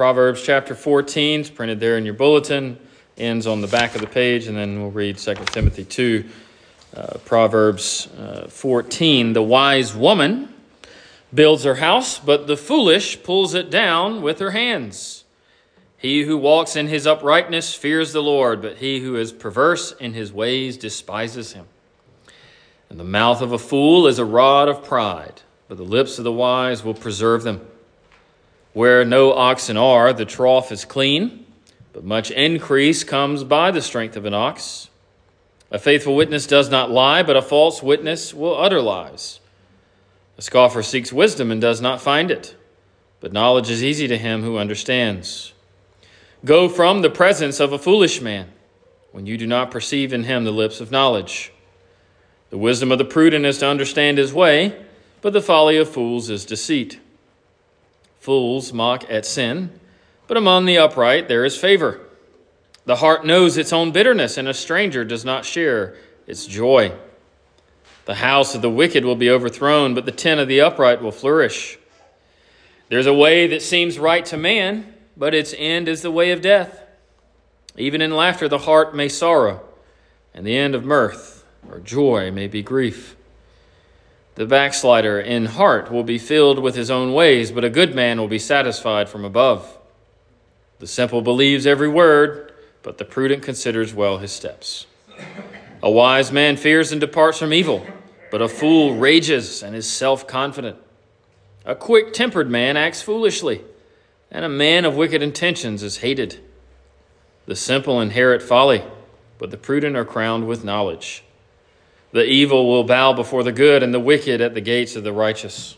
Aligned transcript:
Proverbs 0.00 0.42
chapter 0.42 0.74
14 0.74 1.40
is 1.42 1.50
printed 1.50 1.78
there 1.78 1.98
in 1.98 2.06
your 2.06 2.14
bulletin, 2.14 2.78
ends 3.18 3.46
on 3.46 3.60
the 3.60 3.66
back 3.66 3.94
of 3.94 4.00
the 4.00 4.06
page, 4.06 4.46
and 4.46 4.56
then 4.56 4.80
we'll 4.80 4.90
read 4.90 5.18
2 5.18 5.34
Timothy 5.52 5.84
2. 5.84 6.24
Uh, 6.96 7.18
Proverbs 7.26 8.06
uh, 8.18 8.46
14 8.48 9.34
The 9.34 9.42
wise 9.42 9.94
woman 9.94 10.54
builds 11.34 11.64
her 11.64 11.74
house, 11.74 12.18
but 12.18 12.46
the 12.46 12.56
foolish 12.56 13.22
pulls 13.22 13.52
it 13.52 13.68
down 13.68 14.22
with 14.22 14.38
her 14.38 14.52
hands. 14.52 15.24
He 15.98 16.22
who 16.22 16.38
walks 16.38 16.76
in 16.76 16.88
his 16.88 17.06
uprightness 17.06 17.74
fears 17.74 18.14
the 18.14 18.22
Lord, 18.22 18.62
but 18.62 18.78
he 18.78 19.00
who 19.00 19.16
is 19.16 19.32
perverse 19.32 19.92
in 19.92 20.14
his 20.14 20.32
ways 20.32 20.78
despises 20.78 21.52
him. 21.52 21.66
And 22.88 22.98
the 22.98 23.04
mouth 23.04 23.42
of 23.42 23.52
a 23.52 23.58
fool 23.58 24.06
is 24.06 24.18
a 24.18 24.24
rod 24.24 24.66
of 24.66 24.82
pride, 24.82 25.42
but 25.68 25.76
the 25.76 25.84
lips 25.84 26.16
of 26.16 26.24
the 26.24 26.32
wise 26.32 26.82
will 26.82 26.94
preserve 26.94 27.42
them. 27.42 27.69
Where 28.72 29.04
no 29.04 29.32
oxen 29.32 29.76
are, 29.76 30.12
the 30.12 30.24
trough 30.24 30.70
is 30.70 30.84
clean, 30.84 31.44
but 31.92 32.04
much 32.04 32.30
increase 32.30 33.02
comes 33.02 33.42
by 33.42 33.70
the 33.70 33.82
strength 33.82 34.16
of 34.16 34.24
an 34.24 34.34
ox. 34.34 34.88
A 35.70 35.78
faithful 35.78 36.14
witness 36.14 36.46
does 36.46 36.70
not 36.70 36.90
lie, 36.90 37.22
but 37.22 37.36
a 37.36 37.42
false 37.42 37.82
witness 37.82 38.32
will 38.32 38.56
utter 38.56 38.80
lies. 38.80 39.40
A 40.38 40.42
scoffer 40.42 40.82
seeks 40.82 41.12
wisdom 41.12 41.50
and 41.50 41.60
does 41.60 41.80
not 41.80 42.00
find 42.00 42.30
it, 42.30 42.56
but 43.20 43.32
knowledge 43.32 43.70
is 43.70 43.84
easy 43.84 44.08
to 44.08 44.16
him 44.16 44.42
who 44.42 44.56
understands. 44.56 45.52
Go 46.44 46.68
from 46.68 47.02
the 47.02 47.10
presence 47.10 47.60
of 47.60 47.72
a 47.72 47.78
foolish 47.78 48.20
man 48.20 48.50
when 49.12 49.26
you 49.26 49.36
do 49.36 49.46
not 49.46 49.70
perceive 49.70 50.12
in 50.12 50.24
him 50.24 50.44
the 50.44 50.50
lips 50.50 50.80
of 50.80 50.90
knowledge. 50.90 51.52
The 52.50 52.58
wisdom 52.58 52.90
of 52.90 52.98
the 52.98 53.04
prudent 53.04 53.44
is 53.44 53.58
to 53.58 53.66
understand 53.66 54.18
his 54.18 54.32
way, 54.32 54.76
but 55.20 55.32
the 55.32 55.42
folly 55.42 55.76
of 55.76 55.88
fools 55.90 56.30
is 56.30 56.44
deceit. 56.44 56.98
Fools 58.20 58.72
mock 58.72 59.04
at 59.10 59.26
sin, 59.26 59.80
but 60.26 60.36
among 60.36 60.66
the 60.66 60.78
upright 60.78 61.28
there 61.28 61.44
is 61.44 61.56
favor. 61.58 62.00
The 62.84 62.96
heart 62.96 63.26
knows 63.26 63.56
its 63.58 63.72
own 63.72 63.90
bitterness, 63.90 64.38
and 64.38 64.48
a 64.48 64.54
stranger 64.54 65.04
does 65.04 65.24
not 65.24 65.44
share 65.44 65.96
its 66.26 66.46
joy. 66.46 66.92
The 68.04 68.14
house 68.14 68.54
of 68.54 68.62
the 68.62 68.70
wicked 68.70 69.04
will 69.04 69.16
be 69.16 69.30
overthrown, 69.30 69.94
but 69.94 70.06
the 70.06 70.12
tent 70.12 70.40
of 70.40 70.48
the 70.48 70.60
upright 70.60 71.02
will 71.02 71.12
flourish. 71.12 71.78
There's 72.88 73.06
a 73.06 73.14
way 73.14 73.46
that 73.48 73.62
seems 73.62 73.98
right 73.98 74.24
to 74.26 74.36
man 74.36 74.94
but 75.20 75.34
its 75.34 75.54
end 75.58 75.86
is 75.86 76.00
the 76.00 76.10
way 76.10 76.30
of 76.32 76.40
death. 76.40 76.82
Even 77.76 78.00
in 78.00 78.10
laughter, 78.10 78.48
the 78.48 78.58
heart 78.58 78.96
may 78.96 79.06
sorrow, 79.06 79.60
and 80.32 80.46
the 80.46 80.56
end 80.56 80.74
of 80.74 80.82
mirth 80.82 81.44
or 81.68 81.78
joy 81.78 82.30
may 82.30 82.46
be 82.46 82.62
grief. 82.62 83.16
The 84.36 84.46
backslider 84.46 85.20
in 85.20 85.46
heart 85.46 85.90
will 85.90 86.04
be 86.04 86.18
filled 86.18 86.58
with 86.58 86.74
his 86.74 86.90
own 86.90 87.12
ways, 87.12 87.52
but 87.52 87.64
a 87.64 87.70
good 87.70 87.94
man 87.94 88.18
will 88.18 88.28
be 88.28 88.38
satisfied 88.38 89.08
from 89.08 89.24
above. 89.24 89.78
The 90.78 90.86
simple 90.86 91.20
believes 91.20 91.66
every 91.66 91.88
word, 91.88 92.52
but 92.82 92.98
the 92.98 93.04
prudent 93.04 93.42
considers 93.42 93.92
well 93.92 94.18
his 94.18 94.32
steps. 94.32 94.86
A 95.82 95.90
wise 95.90 96.32
man 96.32 96.56
fears 96.56 96.92
and 96.92 97.00
departs 97.00 97.38
from 97.38 97.52
evil, 97.52 97.86
but 98.30 98.40
a 98.40 98.48
fool 98.48 98.96
rages 98.96 99.62
and 99.62 99.74
is 99.74 99.90
self 99.90 100.26
confident. 100.26 100.78
A 101.64 101.74
quick 101.74 102.12
tempered 102.12 102.50
man 102.50 102.76
acts 102.76 103.02
foolishly 103.02 103.62
and 104.30 104.44
a 104.44 104.48
man 104.48 104.84
of 104.84 104.96
wicked 104.96 105.22
intentions 105.22 105.82
is 105.82 105.98
hated. 105.98 106.38
The 107.46 107.56
simple 107.56 108.00
inherit 108.00 108.42
folly, 108.42 108.84
but 109.38 109.50
the 109.50 109.56
prudent 109.56 109.96
are 109.96 110.04
crowned 110.04 110.46
with 110.46 110.64
knowledge. 110.64 111.24
The 112.12 112.24
evil 112.24 112.68
will 112.68 112.84
bow 112.84 113.12
before 113.12 113.42
the 113.42 113.52
good, 113.52 113.82
and 113.82 113.94
the 113.94 114.00
wicked 114.00 114.40
at 114.40 114.54
the 114.54 114.60
gates 114.60 114.96
of 114.96 115.04
the 115.04 115.12
righteous. 115.12 115.76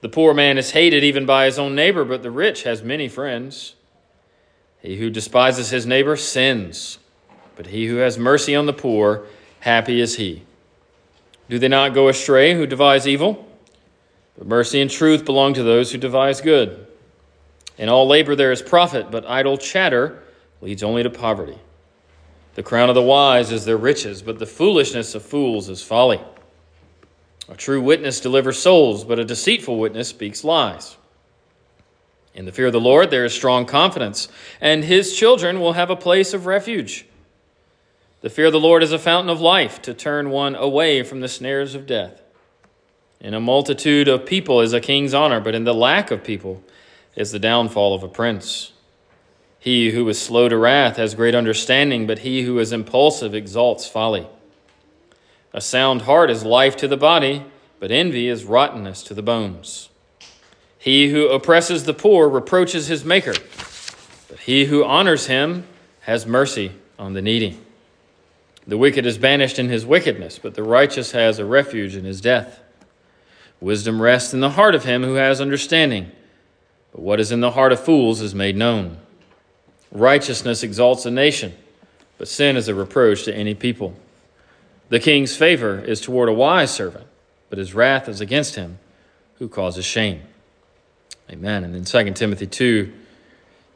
The 0.00 0.08
poor 0.08 0.32
man 0.32 0.58
is 0.58 0.70
hated 0.70 1.04
even 1.04 1.26
by 1.26 1.46
his 1.46 1.58
own 1.58 1.74
neighbor, 1.74 2.04
but 2.04 2.22
the 2.22 2.30
rich 2.30 2.62
has 2.62 2.82
many 2.82 3.08
friends. 3.08 3.74
He 4.80 4.96
who 4.96 5.10
despises 5.10 5.70
his 5.70 5.86
neighbor 5.86 6.16
sins, 6.16 6.98
but 7.56 7.66
he 7.66 7.86
who 7.86 7.96
has 7.96 8.16
mercy 8.16 8.54
on 8.54 8.66
the 8.66 8.72
poor, 8.72 9.26
happy 9.60 10.00
is 10.00 10.16
he. 10.16 10.42
Do 11.50 11.58
they 11.58 11.68
not 11.68 11.94
go 11.94 12.08
astray 12.08 12.54
who 12.54 12.66
devise 12.66 13.06
evil? 13.06 13.46
But 14.38 14.46
mercy 14.46 14.80
and 14.80 14.90
truth 14.90 15.24
belong 15.24 15.52
to 15.54 15.62
those 15.62 15.92
who 15.92 15.98
devise 15.98 16.40
good. 16.40 16.86
In 17.76 17.88
all 17.88 18.06
labor 18.06 18.34
there 18.36 18.52
is 18.52 18.62
profit, 18.62 19.10
but 19.10 19.26
idle 19.26 19.58
chatter 19.58 20.22
leads 20.62 20.82
only 20.82 21.02
to 21.02 21.10
poverty. 21.10 21.58
The 22.54 22.62
crown 22.62 22.88
of 22.88 22.94
the 22.94 23.02
wise 23.02 23.52
is 23.52 23.64
their 23.64 23.76
riches, 23.76 24.22
but 24.22 24.38
the 24.38 24.46
foolishness 24.46 25.14
of 25.14 25.24
fools 25.24 25.68
is 25.68 25.82
folly. 25.82 26.20
A 27.48 27.56
true 27.56 27.80
witness 27.80 28.20
delivers 28.20 28.58
souls, 28.58 29.04
but 29.04 29.18
a 29.18 29.24
deceitful 29.24 29.78
witness 29.78 30.08
speaks 30.08 30.44
lies. 30.44 30.96
In 32.34 32.44
the 32.44 32.52
fear 32.52 32.66
of 32.66 32.72
the 32.72 32.80
Lord 32.80 33.10
there 33.10 33.24
is 33.24 33.34
strong 33.34 33.66
confidence, 33.66 34.28
and 34.60 34.84
his 34.84 35.16
children 35.16 35.60
will 35.60 35.72
have 35.72 35.90
a 35.90 35.96
place 35.96 36.32
of 36.32 36.46
refuge. 36.46 37.06
The 38.20 38.30
fear 38.30 38.46
of 38.46 38.52
the 38.52 38.60
Lord 38.60 38.82
is 38.82 38.92
a 38.92 38.98
fountain 38.98 39.30
of 39.30 39.40
life 39.40 39.80
to 39.82 39.94
turn 39.94 40.30
one 40.30 40.54
away 40.54 41.02
from 41.02 41.20
the 41.20 41.28
snares 41.28 41.74
of 41.74 41.86
death. 41.86 42.22
In 43.20 43.34
a 43.34 43.40
multitude 43.40 44.08
of 44.08 44.26
people 44.26 44.60
is 44.60 44.72
a 44.72 44.80
king's 44.80 45.14
honor, 45.14 45.40
but 45.40 45.54
in 45.54 45.64
the 45.64 45.74
lack 45.74 46.10
of 46.10 46.22
people 46.22 46.62
is 47.16 47.32
the 47.32 47.38
downfall 47.38 47.94
of 47.94 48.02
a 48.02 48.08
prince. 48.08 48.72
He 49.60 49.90
who 49.90 50.08
is 50.08 50.20
slow 50.20 50.48
to 50.48 50.56
wrath 50.56 50.96
has 50.96 51.14
great 51.14 51.34
understanding, 51.34 52.06
but 52.06 52.20
he 52.20 52.42
who 52.42 52.58
is 52.58 52.72
impulsive 52.72 53.34
exalts 53.34 53.86
folly. 53.86 54.26
A 55.52 55.60
sound 55.60 56.02
heart 56.02 56.30
is 56.30 56.44
life 56.44 56.76
to 56.78 56.88
the 56.88 56.96
body, 56.96 57.44
but 57.78 57.90
envy 57.90 58.28
is 58.28 58.44
rottenness 58.44 59.02
to 59.04 59.14
the 59.14 59.22
bones. 59.22 59.90
He 60.78 61.10
who 61.10 61.28
oppresses 61.28 61.84
the 61.84 61.94
poor 61.94 62.28
reproaches 62.28 62.88
his 62.88 63.04
maker, 63.04 63.34
but 64.28 64.40
he 64.40 64.64
who 64.64 64.84
honors 64.84 65.26
him 65.26 65.66
has 66.00 66.26
mercy 66.26 66.72
on 66.98 67.12
the 67.12 67.22
needy. 67.22 67.60
The 68.66 68.78
wicked 68.78 69.04
is 69.04 69.18
banished 69.18 69.58
in 69.58 69.68
his 69.68 69.84
wickedness, 69.84 70.38
but 70.38 70.54
the 70.54 70.62
righteous 70.62 71.12
has 71.12 71.38
a 71.38 71.44
refuge 71.44 71.96
in 71.96 72.04
his 72.04 72.20
death. 72.20 72.60
Wisdom 73.60 74.00
rests 74.00 74.32
in 74.32 74.40
the 74.40 74.50
heart 74.50 74.74
of 74.74 74.84
him 74.84 75.02
who 75.02 75.14
has 75.14 75.40
understanding 75.40 76.10
but 76.92 77.02
what 77.02 77.20
is 77.20 77.32
in 77.32 77.40
the 77.40 77.52
heart 77.52 77.72
of 77.72 77.80
fools 77.80 78.20
is 78.20 78.34
made 78.34 78.56
known. 78.56 78.98
Righteousness 79.92 80.62
exalts 80.62 81.04
a 81.06 81.10
nation, 81.10 81.54
but 82.18 82.28
sin 82.28 82.56
is 82.56 82.68
a 82.68 82.74
reproach 82.74 83.24
to 83.24 83.34
any 83.34 83.54
people. 83.54 83.94
The 84.88 85.00
king's 85.00 85.36
favor 85.36 85.78
is 85.78 86.00
toward 86.00 86.28
a 86.28 86.32
wise 86.32 86.72
servant, 86.72 87.06
but 87.48 87.58
his 87.58 87.74
wrath 87.74 88.08
is 88.08 88.20
against 88.20 88.56
him 88.56 88.78
who 89.38 89.48
causes 89.48 89.84
shame. 89.84 90.22
Amen. 91.30 91.64
And 91.64 91.74
then 91.74 91.84
2 91.84 92.12
Timothy 92.12 92.46
2 92.46 92.92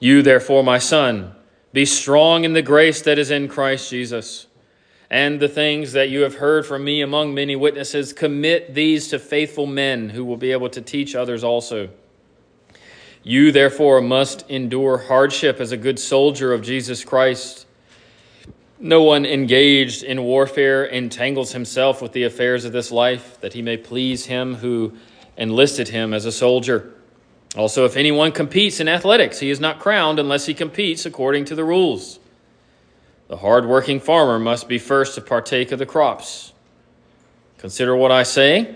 You, 0.00 0.22
therefore, 0.22 0.62
my 0.62 0.78
son, 0.78 1.34
be 1.72 1.84
strong 1.84 2.44
in 2.44 2.52
the 2.52 2.62
grace 2.62 3.02
that 3.02 3.18
is 3.18 3.30
in 3.30 3.48
Christ 3.48 3.90
Jesus. 3.90 4.46
And 5.10 5.38
the 5.38 5.48
things 5.48 5.92
that 5.92 6.08
you 6.08 6.22
have 6.22 6.36
heard 6.36 6.66
from 6.66 6.84
me 6.84 7.00
among 7.00 7.34
many 7.34 7.56
witnesses, 7.56 8.12
commit 8.12 8.74
these 8.74 9.08
to 9.08 9.18
faithful 9.18 9.66
men 9.66 10.10
who 10.10 10.24
will 10.24 10.36
be 10.36 10.52
able 10.52 10.68
to 10.70 10.80
teach 10.80 11.14
others 11.14 11.44
also. 11.44 11.90
You, 13.26 13.52
therefore, 13.52 14.02
must 14.02 14.48
endure 14.50 14.98
hardship 14.98 15.58
as 15.58 15.72
a 15.72 15.78
good 15.78 15.98
soldier 15.98 16.52
of 16.52 16.60
Jesus 16.60 17.02
Christ. 17.04 17.66
No 18.78 19.02
one 19.02 19.24
engaged 19.24 20.02
in 20.02 20.22
warfare 20.22 20.84
entangles 20.84 21.52
himself 21.52 22.02
with 22.02 22.12
the 22.12 22.24
affairs 22.24 22.66
of 22.66 22.72
this 22.72 22.92
life, 22.92 23.40
that 23.40 23.54
he 23.54 23.62
may 23.62 23.78
please 23.78 24.26
him 24.26 24.56
who 24.56 24.92
enlisted 25.38 25.88
him 25.88 26.12
as 26.12 26.26
a 26.26 26.32
soldier. 26.32 26.92
Also, 27.56 27.86
if 27.86 27.96
anyone 27.96 28.30
competes 28.30 28.78
in 28.78 28.88
athletics, 28.88 29.38
he 29.38 29.48
is 29.48 29.58
not 29.58 29.80
crowned 29.80 30.18
unless 30.18 30.44
he 30.44 30.52
competes 30.52 31.06
according 31.06 31.46
to 31.46 31.54
the 31.54 31.64
rules. 31.64 32.18
The 33.28 33.38
hard-working 33.38 34.00
farmer 34.00 34.38
must 34.38 34.68
be 34.68 34.78
first 34.78 35.14
to 35.14 35.22
partake 35.22 35.72
of 35.72 35.78
the 35.78 35.86
crops. 35.86 36.52
Consider 37.56 37.96
what 37.96 38.12
I 38.12 38.22
say, 38.22 38.74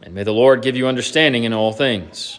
and 0.00 0.14
may 0.14 0.22
the 0.22 0.32
Lord 0.32 0.62
give 0.62 0.76
you 0.76 0.88
understanding 0.88 1.44
in 1.44 1.52
all 1.52 1.72
things. 1.72 2.38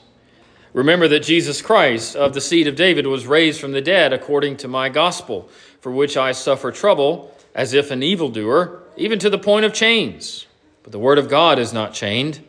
Remember 0.74 1.08
that 1.08 1.22
Jesus 1.22 1.62
Christ, 1.62 2.16
of 2.16 2.34
the 2.34 2.42
seed 2.42 2.68
of 2.68 2.76
David, 2.76 3.06
was 3.06 3.28
raised 3.28 3.62
from 3.62 3.72
the 3.74 3.82
dead 3.82 4.12
according 4.12 4.58
to 4.58 4.68
my 4.68 4.90
gospel, 4.90 5.48
for 5.80 5.92
which 5.92 6.18
I 6.18 6.32
suffer 6.32 6.72
trouble, 6.72 7.36
as 7.54 7.74
if 7.74 7.92
an 7.92 8.02
evildoer, 8.02 8.82
even 8.98 9.20
to 9.20 9.30
the 9.30 9.38
point 9.38 9.66
of 9.66 9.74
chains. 9.74 10.48
But 10.82 10.92
the 10.92 11.00
word 11.00 11.20
of 11.20 11.30
God 11.30 11.60
is 11.60 11.74
not 11.74 11.94
chained. 11.94 12.44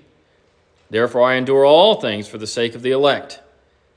Therefore 0.88 1.23
I 1.23 1.35
endure 1.35 1.67
all 1.67 2.00
things 2.00 2.26
for 2.26 2.38
the 2.38 2.47
sake 2.47 2.75
of 2.75 2.82
the 2.82 2.93
elect, 2.93 3.41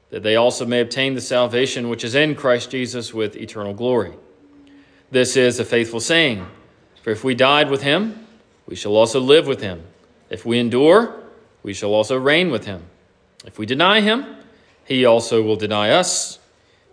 that 0.10 0.24
they 0.24 0.36
also 0.36 0.66
may 0.66 0.82
obtain 0.82 1.14
the 1.14 1.22
salvation 1.22 1.90
which 1.90 2.04
is 2.04 2.16
in 2.16 2.36
Christ 2.36 2.72
Jesus 2.72 3.14
with 3.14 3.38
eternal 3.38 3.74
glory. 3.74 4.14
This 5.10 5.38
is 5.38 5.60
a 5.60 5.66
faithful 5.66 6.02
saying, 6.02 6.46
for 7.02 7.12
if 7.12 7.24
we 7.24 7.34
died 7.34 7.70
with 7.70 7.82
him, 7.82 8.28
we 8.68 8.76
shall 8.76 8.98
also 8.98 9.22
live 9.22 9.48
with 9.48 9.62
him. 9.62 9.84
If 10.30 10.46
we 10.46 10.60
endure, 10.60 11.24
we 11.64 11.74
shall 11.74 11.94
also 11.94 12.18
reign 12.18 12.52
with 12.52 12.66
him. 12.66 12.84
If 13.48 13.58
we 13.58 13.66
deny 13.66 14.02
him, 14.02 14.26
he 14.86 15.06
also 15.06 15.42
will 15.42 15.56
deny 15.56 15.90
us. 15.90 16.38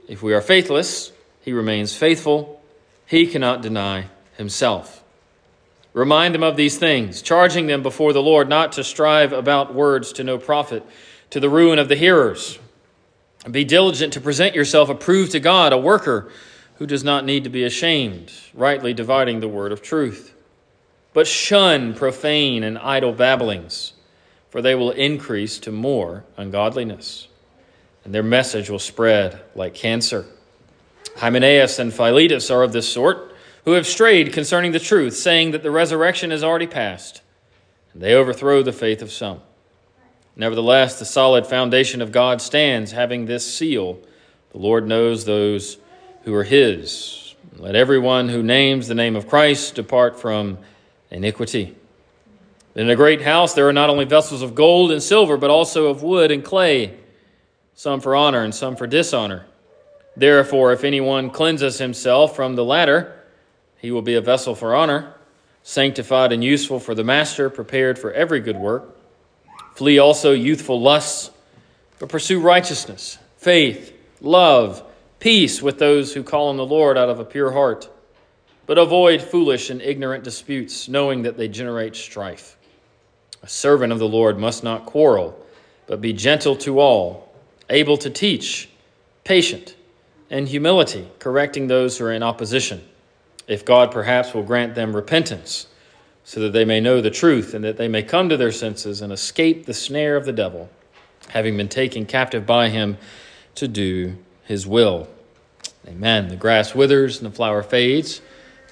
If 0.08 0.22
we 0.22 0.32
are 0.32 0.40
faithless, 0.40 1.12
he 1.42 1.52
remains 1.52 1.94
faithful. 1.94 2.62
He 3.06 3.26
cannot 3.26 3.60
deny 3.60 4.06
himself. 4.38 5.02
Remind 5.92 6.34
them 6.34 6.42
of 6.42 6.56
these 6.56 6.78
things, 6.78 7.22
charging 7.22 7.66
them 7.66 7.82
before 7.82 8.12
the 8.12 8.22
Lord 8.22 8.48
not 8.48 8.72
to 8.72 8.84
strive 8.84 9.32
about 9.32 9.74
words 9.74 10.12
to 10.14 10.24
no 10.24 10.38
profit, 10.38 10.86
to 11.30 11.40
the 11.40 11.50
ruin 11.50 11.78
of 11.78 11.88
the 11.88 11.96
hearers. 11.96 12.58
Be 13.50 13.64
diligent 13.64 14.12
to 14.12 14.20
present 14.20 14.54
yourself 14.54 14.88
approved 14.88 15.32
to 15.32 15.40
God, 15.40 15.72
a 15.72 15.78
worker 15.78 16.30
who 16.76 16.86
does 16.86 17.04
not 17.04 17.24
need 17.24 17.44
to 17.44 17.50
be 17.50 17.64
ashamed, 17.64 18.32
rightly 18.54 18.94
dividing 18.94 19.40
the 19.40 19.48
word 19.48 19.72
of 19.72 19.82
truth. 19.82 20.34
But 21.12 21.26
shun 21.26 21.94
profane 21.94 22.62
and 22.62 22.78
idle 22.78 23.12
babblings, 23.12 23.92
for 24.54 24.62
they 24.62 24.76
will 24.76 24.92
increase 24.92 25.58
to 25.58 25.72
more 25.72 26.22
ungodliness, 26.36 27.26
and 28.04 28.14
their 28.14 28.22
message 28.22 28.70
will 28.70 28.78
spread 28.78 29.40
like 29.56 29.74
cancer. 29.74 30.26
Hymenaeus 31.16 31.80
and 31.80 31.92
Philetus 31.92 32.52
are 32.52 32.62
of 32.62 32.72
this 32.72 32.88
sort, 32.88 33.34
who 33.64 33.72
have 33.72 33.84
strayed 33.84 34.32
concerning 34.32 34.70
the 34.70 34.78
truth, 34.78 35.16
saying 35.16 35.50
that 35.50 35.64
the 35.64 35.72
resurrection 35.72 36.30
is 36.30 36.44
already 36.44 36.68
past, 36.68 37.20
and 37.92 38.00
they 38.00 38.14
overthrow 38.14 38.62
the 38.62 38.72
faith 38.72 39.02
of 39.02 39.10
some. 39.10 39.40
Nevertheless, 40.36 41.00
the 41.00 41.04
solid 41.04 41.48
foundation 41.48 42.00
of 42.00 42.12
God 42.12 42.40
stands, 42.40 42.92
having 42.92 43.26
this 43.26 43.52
seal 43.52 43.98
The 44.52 44.58
Lord 44.58 44.86
knows 44.86 45.24
those 45.24 45.78
who 46.22 46.32
are 46.32 46.44
his. 46.44 47.34
Let 47.56 47.74
everyone 47.74 48.28
who 48.28 48.40
names 48.40 48.86
the 48.86 48.94
name 48.94 49.16
of 49.16 49.26
Christ 49.26 49.74
depart 49.74 50.20
from 50.20 50.58
iniquity. 51.10 51.74
In 52.74 52.90
a 52.90 52.96
great 52.96 53.22
house 53.22 53.54
there 53.54 53.68
are 53.68 53.72
not 53.72 53.88
only 53.88 54.04
vessels 54.04 54.42
of 54.42 54.54
gold 54.54 54.90
and 54.90 55.02
silver, 55.02 55.36
but 55.36 55.50
also 55.50 55.86
of 55.86 56.02
wood 56.02 56.32
and 56.32 56.44
clay, 56.44 56.96
some 57.74 58.00
for 58.00 58.16
honor 58.16 58.42
and 58.42 58.54
some 58.54 58.74
for 58.74 58.86
dishonor. 58.86 59.46
Therefore, 60.16 60.72
if 60.72 60.82
anyone 60.82 61.30
cleanses 61.30 61.78
himself 61.78 62.34
from 62.34 62.56
the 62.56 62.64
latter, 62.64 63.20
he 63.78 63.90
will 63.90 64.02
be 64.02 64.14
a 64.14 64.20
vessel 64.20 64.54
for 64.54 64.74
honor, 64.74 65.14
sanctified 65.62 66.32
and 66.32 66.42
useful 66.42 66.80
for 66.80 66.94
the 66.94 67.04
master, 67.04 67.48
prepared 67.48 67.98
for 67.98 68.12
every 68.12 68.40
good 68.40 68.56
work. 68.56 68.96
Flee 69.74 69.98
also 69.98 70.32
youthful 70.32 70.80
lusts, 70.80 71.30
but 71.98 72.08
pursue 72.08 72.40
righteousness, 72.40 73.18
faith, 73.36 73.92
love, 74.20 74.82
peace 75.20 75.62
with 75.62 75.78
those 75.78 76.12
who 76.12 76.22
call 76.22 76.48
on 76.48 76.56
the 76.56 76.66
Lord 76.66 76.98
out 76.98 77.08
of 77.08 77.20
a 77.20 77.24
pure 77.24 77.52
heart. 77.52 77.88
But 78.66 78.78
avoid 78.78 79.20
foolish 79.20 79.70
and 79.70 79.80
ignorant 79.80 80.24
disputes, 80.24 80.88
knowing 80.88 81.22
that 81.22 81.36
they 81.36 81.48
generate 81.48 81.94
strife. 81.94 82.56
A 83.44 83.48
servant 83.48 83.92
of 83.92 83.98
the 83.98 84.08
Lord 84.08 84.38
must 84.38 84.64
not 84.64 84.86
quarrel, 84.86 85.38
but 85.86 86.00
be 86.00 86.14
gentle 86.14 86.56
to 86.56 86.80
all, 86.80 87.30
able 87.68 87.98
to 87.98 88.08
teach, 88.08 88.70
patient, 89.22 89.76
and 90.30 90.48
humility, 90.48 91.10
correcting 91.18 91.66
those 91.66 91.98
who 91.98 92.06
are 92.06 92.12
in 92.12 92.22
opposition, 92.22 92.82
if 93.46 93.62
God 93.62 93.92
perhaps 93.92 94.32
will 94.32 94.44
grant 94.44 94.74
them 94.74 94.96
repentance 94.96 95.66
so 96.24 96.40
that 96.40 96.54
they 96.54 96.64
may 96.64 96.80
know 96.80 97.02
the 97.02 97.10
truth 97.10 97.52
and 97.52 97.62
that 97.66 97.76
they 97.76 97.86
may 97.86 98.02
come 98.02 98.30
to 98.30 98.38
their 98.38 98.50
senses 98.50 99.02
and 99.02 99.12
escape 99.12 99.66
the 99.66 99.74
snare 99.74 100.16
of 100.16 100.24
the 100.24 100.32
devil, 100.32 100.70
having 101.28 101.54
been 101.54 101.68
taken 101.68 102.06
captive 102.06 102.46
by 102.46 102.70
him 102.70 102.96
to 103.56 103.68
do 103.68 104.16
his 104.44 104.66
will. 104.66 105.06
Amen. 105.86 106.28
The 106.28 106.36
grass 106.36 106.74
withers 106.74 107.20
and 107.20 107.30
the 107.30 107.36
flower 107.36 107.62
fades, 107.62 108.22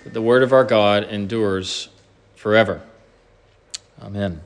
but 0.02 0.14
the 0.14 0.22
word 0.22 0.42
of 0.42 0.54
our 0.54 0.64
God 0.64 1.04
endures 1.04 1.90
forever. 2.36 2.80
Amen. 4.00 4.40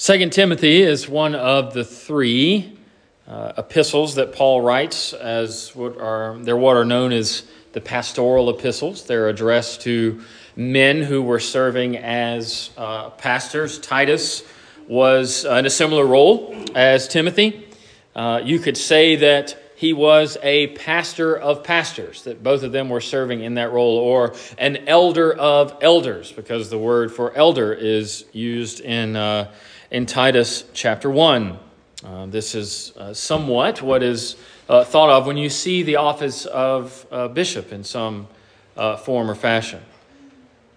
Second 0.00 0.32
Timothy 0.32 0.82
is 0.82 1.08
one 1.08 1.34
of 1.34 1.74
the 1.74 1.82
three 1.82 2.78
uh, 3.26 3.54
epistles 3.58 4.14
that 4.14 4.32
Paul 4.32 4.60
writes, 4.60 5.12
as 5.12 5.74
what 5.74 6.00
are 6.00 6.38
they're 6.38 6.56
what 6.56 6.76
are 6.76 6.84
known 6.84 7.10
as 7.10 7.42
the 7.72 7.80
pastoral 7.80 8.48
epistles. 8.48 9.06
They're 9.06 9.28
addressed 9.28 9.80
to 9.80 10.22
men 10.54 11.02
who 11.02 11.20
were 11.20 11.40
serving 11.40 11.96
as 11.96 12.70
uh, 12.76 13.10
pastors. 13.10 13.80
Titus 13.80 14.44
was 14.86 15.44
uh, 15.44 15.54
in 15.54 15.66
a 15.66 15.70
similar 15.70 16.06
role 16.06 16.54
as 16.76 17.08
Timothy. 17.08 17.66
Uh, 18.14 18.40
you 18.44 18.60
could 18.60 18.76
say 18.76 19.16
that 19.16 19.60
he 19.78 19.92
was 19.92 20.36
a 20.42 20.66
pastor 20.66 21.36
of 21.36 21.62
pastors, 21.62 22.24
that 22.24 22.42
both 22.42 22.64
of 22.64 22.72
them 22.72 22.88
were 22.88 23.00
serving 23.00 23.42
in 23.44 23.54
that 23.54 23.70
role, 23.70 23.96
or 23.96 24.34
an 24.58 24.88
elder 24.88 25.32
of 25.32 25.78
elders, 25.80 26.32
because 26.32 26.68
the 26.68 26.76
word 26.76 27.12
for 27.12 27.32
elder 27.36 27.72
is 27.72 28.24
used 28.32 28.80
in, 28.80 29.14
uh, 29.14 29.48
in 29.92 30.04
Titus 30.04 30.64
chapter 30.74 31.08
1. 31.08 31.60
Uh, 32.04 32.26
this 32.26 32.56
is 32.56 32.92
uh, 32.96 33.14
somewhat 33.14 33.80
what 33.80 34.02
is 34.02 34.34
thought 34.66 35.10
of 35.10 35.28
when 35.28 35.36
you 35.36 35.48
see 35.48 35.84
the 35.84 35.94
office 35.94 36.44
of 36.46 37.06
bishop 37.32 37.72
in 37.72 37.84
some 37.84 38.26
form 38.74 39.30
or 39.30 39.36
fashion. 39.36 39.80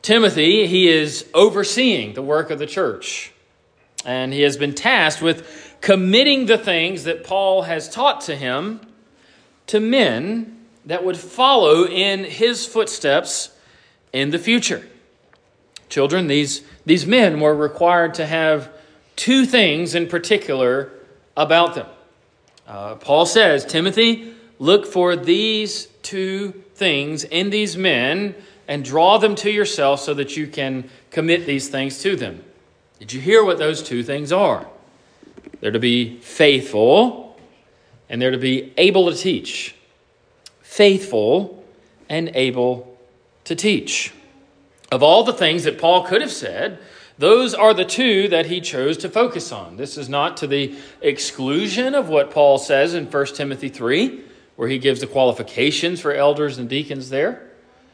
Timothy, 0.03 0.67
he 0.67 0.87
is 0.87 1.27
overseeing 1.33 2.13
the 2.13 2.21
work 2.21 2.51
of 2.51 2.59
the 2.59 2.67
church. 2.67 3.33
And 4.05 4.31
he 4.31 4.41
has 4.43 4.57
been 4.57 4.75
tasked 4.75 5.23
with 5.23 5.75
committing 5.81 6.45
the 6.45 6.59
things 6.59 7.05
that 7.05 7.23
Paul 7.23 7.63
has 7.63 7.89
taught 7.89 8.21
to 8.21 8.35
him 8.35 8.79
to 9.71 9.79
men 9.79 10.57
that 10.85 11.05
would 11.05 11.15
follow 11.15 11.87
in 11.87 12.25
his 12.25 12.65
footsteps 12.65 13.51
in 14.11 14.29
the 14.29 14.37
future. 14.37 14.85
Children, 15.87 16.27
these, 16.27 16.63
these 16.85 17.05
men 17.05 17.39
were 17.39 17.55
required 17.55 18.13
to 18.15 18.25
have 18.25 18.69
two 19.15 19.45
things 19.45 19.95
in 19.95 20.09
particular 20.09 20.91
about 21.37 21.75
them. 21.75 21.87
Uh, 22.67 22.95
Paul 22.95 23.25
says, 23.25 23.65
Timothy, 23.65 24.33
look 24.59 24.85
for 24.85 25.15
these 25.15 25.85
two 26.01 26.51
things 26.75 27.23
in 27.23 27.49
these 27.49 27.77
men 27.77 28.35
and 28.67 28.83
draw 28.83 29.19
them 29.19 29.35
to 29.35 29.49
yourself 29.49 30.01
so 30.01 30.13
that 30.15 30.35
you 30.35 30.47
can 30.47 30.89
commit 31.11 31.45
these 31.45 31.69
things 31.69 32.01
to 32.01 32.17
them. 32.17 32.43
Did 32.99 33.13
you 33.13 33.21
hear 33.21 33.41
what 33.45 33.57
those 33.57 33.81
two 33.81 34.03
things 34.03 34.33
are? 34.33 34.67
They're 35.61 35.71
to 35.71 35.79
be 35.79 36.17
faithful 36.17 37.30
and 38.11 38.21
they're 38.21 38.29
to 38.29 38.37
be 38.37 38.73
able 38.77 39.09
to 39.09 39.17
teach. 39.17 39.73
Faithful 40.61 41.65
and 42.09 42.29
able 42.35 42.99
to 43.45 43.55
teach. 43.55 44.13
Of 44.91 45.01
all 45.01 45.23
the 45.23 45.33
things 45.33 45.63
that 45.63 45.79
Paul 45.79 46.03
could 46.03 46.21
have 46.21 46.31
said, 46.31 46.77
those 47.17 47.53
are 47.53 47.73
the 47.73 47.85
two 47.85 48.27
that 48.27 48.47
he 48.47 48.59
chose 48.59 48.97
to 48.97 49.09
focus 49.09 49.53
on. 49.53 49.77
This 49.77 49.97
is 49.97 50.09
not 50.09 50.35
to 50.37 50.47
the 50.47 50.75
exclusion 51.01 51.95
of 51.95 52.09
what 52.09 52.31
Paul 52.31 52.57
says 52.57 52.93
in 52.93 53.05
1 53.05 53.25
Timothy 53.27 53.69
3, 53.69 54.21
where 54.57 54.67
he 54.67 54.77
gives 54.77 54.99
the 54.99 55.07
qualifications 55.07 56.01
for 56.01 56.13
elders 56.13 56.57
and 56.57 56.67
deacons 56.67 57.09
there. 57.09 57.49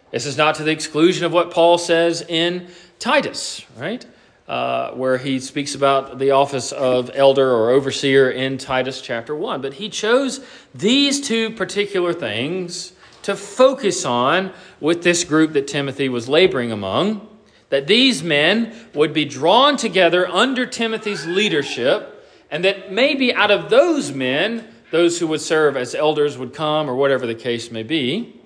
This 0.09 0.25
is 0.25 0.35
not 0.35 0.55
to 0.55 0.63
the 0.63 0.71
exclusion 0.71 1.25
of 1.25 1.31
what 1.31 1.51
Paul 1.51 1.77
says 1.77 2.23
in 2.27 2.67
Titus, 2.97 3.63
right? 3.77 4.03
Uh, 4.47 4.91
where 4.91 5.17
he 5.17 5.41
speaks 5.41 5.75
about 5.75 6.19
the 6.19 6.31
office 6.31 6.71
of 6.71 7.11
elder 7.13 7.51
or 7.51 7.69
overseer 7.69 8.29
in 8.29 8.57
Titus 8.57 9.01
chapter 9.01 9.35
1. 9.35 9.61
But 9.61 9.73
he 9.73 9.89
chose 9.89 10.39
these 10.73 11.19
two 11.19 11.49
particular 11.49 12.13
things 12.13 12.93
to 13.24 13.36
focus 13.36 14.05
on 14.05 14.53
with 14.79 15.03
this 15.03 15.25
group 15.25 15.51
that 15.51 15.67
Timothy 15.67 16.07
was 16.07 16.29
laboring 16.29 16.72
among, 16.72 17.27
that 17.67 17.88
these 17.88 18.24
men 18.24 18.74
would 18.93 19.12
be 19.12 19.25
drawn 19.25 19.75
together 19.75 20.25
under 20.25 20.65
Timothy's 20.65 21.25
leadership, 21.25 22.25
and 22.50 22.63
that 22.63 22.89
maybe 22.89 23.33
out 23.33 23.51
of 23.51 23.69
those 23.69 24.13
men, 24.13 24.65
those 24.91 25.19
who 25.19 25.27
would 25.27 25.41
serve 25.41 25.75
as 25.75 25.93
elders 25.93 26.38
would 26.38 26.53
come, 26.53 26.89
or 26.89 26.95
whatever 26.95 27.27
the 27.27 27.36
case 27.36 27.69
may 27.69 27.83
be. 27.83 28.39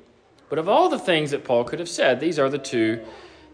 But 0.50 0.58
of 0.58 0.68
all 0.68 0.90
the 0.90 0.98
things 0.98 1.30
that 1.30 1.44
Paul 1.44 1.64
could 1.64 1.78
have 1.78 1.88
said, 1.88 2.20
these 2.20 2.40
are 2.40 2.50
the 2.50 2.58
two 2.58 3.06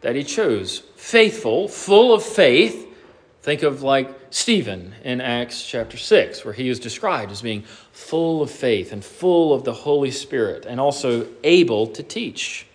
that 0.01 0.15
he 0.15 0.23
chose 0.23 0.79
faithful, 0.95 1.67
full 1.67 2.13
of 2.13 2.23
faith. 2.23 2.85
Think 3.41 3.63
of 3.63 3.81
like 3.81 4.13
Stephen 4.29 4.93
in 5.03 5.21
Acts 5.21 5.65
chapter 5.65 5.97
6, 5.97 6.43
where 6.43 6.53
he 6.53 6.69
is 6.69 6.79
described 6.79 7.31
as 7.31 7.41
being 7.41 7.63
full 7.91 8.41
of 8.41 8.51
faith 8.51 8.91
and 8.91 9.03
full 9.03 9.53
of 9.53 9.63
the 9.63 9.73
Holy 9.73 10.11
Spirit, 10.11 10.65
and 10.65 10.79
also 10.79 11.27
able 11.43 11.87
to 11.87 12.03
teach. 12.03 12.65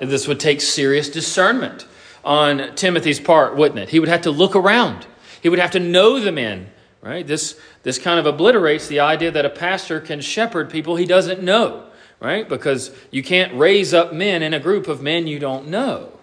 This 0.00 0.28
would 0.28 0.38
take 0.38 0.60
serious 0.60 1.08
discernment 1.08 1.86
on 2.24 2.74
Timothy's 2.76 3.18
part, 3.18 3.56
wouldn't 3.56 3.80
it? 3.80 3.88
He 3.88 3.98
would 3.98 4.08
have 4.08 4.22
to 4.22 4.30
look 4.30 4.54
around, 4.54 5.06
he 5.42 5.48
would 5.48 5.58
have 5.58 5.72
to 5.72 5.80
know 5.80 6.20
the 6.20 6.32
men. 6.32 6.70
Right? 7.00 7.24
This, 7.24 7.58
this 7.84 7.96
kind 7.96 8.18
of 8.18 8.26
obliterates 8.26 8.88
the 8.88 9.00
idea 9.00 9.30
that 9.30 9.44
a 9.44 9.50
pastor 9.50 10.00
can 10.00 10.20
shepherd 10.20 10.68
people 10.68 10.96
he 10.96 11.06
doesn't 11.06 11.42
know 11.42 11.88
right? 12.20 12.48
Because 12.48 12.90
you 13.10 13.22
can't 13.22 13.56
raise 13.56 13.94
up 13.94 14.12
men 14.12 14.42
in 14.42 14.54
a 14.54 14.60
group 14.60 14.88
of 14.88 15.02
men 15.02 15.26
you 15.26 15.38
don't 15.38 15.68
know. 15.68 16.17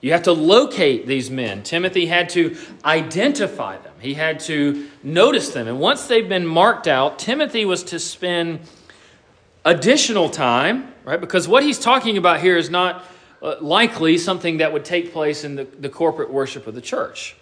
You 0.00 0.12
have 0.12 0.22
to 0.22 0.32
locate 0.32 1.06
these 1.06 1.30
men. 1.30 1.62
Timothy 1.62 2.06
had 2.06 2.30
to 2.30 2.56
identify 2.84 3.76
them, 3.78 3.94
he 4.00 4.14
had 4.14 4.40
to 4.40 4.88
notice 5.02 5.50
them. 5.50 5.68
And 5.68 5.78
once 5.78 6.06
they've 6.06 6.28
been 6.28 6.46
marked 6.46 6.88
out, 6.88 7.18
Timothy 7.18 7.64
was 7.64 7.84
to 7.84 7.98
spend 7.98 8.60
additional 9.64 10.30
time, 10.30 10.92
right? 11.04 11.20
Because 11.20 11.46
what 11.46 11.62
he's 11.62 11.78
talking 11.78 12.16
about 12.16 12.40
here 12.40 12.56
is 12.56 12.70
not 12.70 13.04
uh, 13.42 13.56
likely 13.60 14.16
something 14.18 14.58
that 14.58 14.72
would 14.72 14.84
take 14.84 15.12
place 15.12 15.44
in 15.44 15.54
the, 15.56 15.64
the 15.64 15.88
corporate 15.88 16.30
worship 16.30 16.66
of 16.66 16.74
the 16.74 16.80
church. 16.80 17.36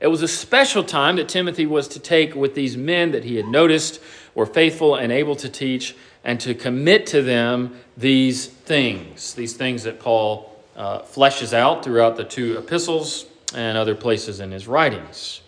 It 0.00 0.08
was 0.08 0.22
a 0.22 0.28
special 0.28 0.82
time 0.82 1.16
that 1.16 1.28
Timothy 1.28 1.66
was 1.66 1.88
to 1.88 2.00
take 2.00 2.34
with 2.34 2.54
these 2.54 2.76
men 2.76 3.12
that 3.12 3.24
he 3.24 3.36
had 3.36 3.46
noticed 3.46 4.00
were 4.34 4.46
faithful 4.46 4.96
and 4.96 5.12
able 5.12 5.36
to 5.36 5.48
teach 5.48 5.96
and 6.24 6.40
to 6.40 6.54
commit 6.54 7.06
to 7.06 7.22
them 7.22 7.78
these 7.96 8.46
things, 8.46 9.34
these 9.34 9.54
things 9.56 9.84
that 9.84 10.00
Paul 10.00 10.53
uh, 10.76 11.00
fleshes 11.00 11.52
out 11.52 11.84
throughout 11.84 12.16
the 12.16 12.24
two 12.24 12.58
epistles 12.58 13.26
and 13.54 13.78
other 13.78 13.94
places 13.94 14.40
in 14.40 14.50
his 14.50 14.66
writings. 14.66 15.40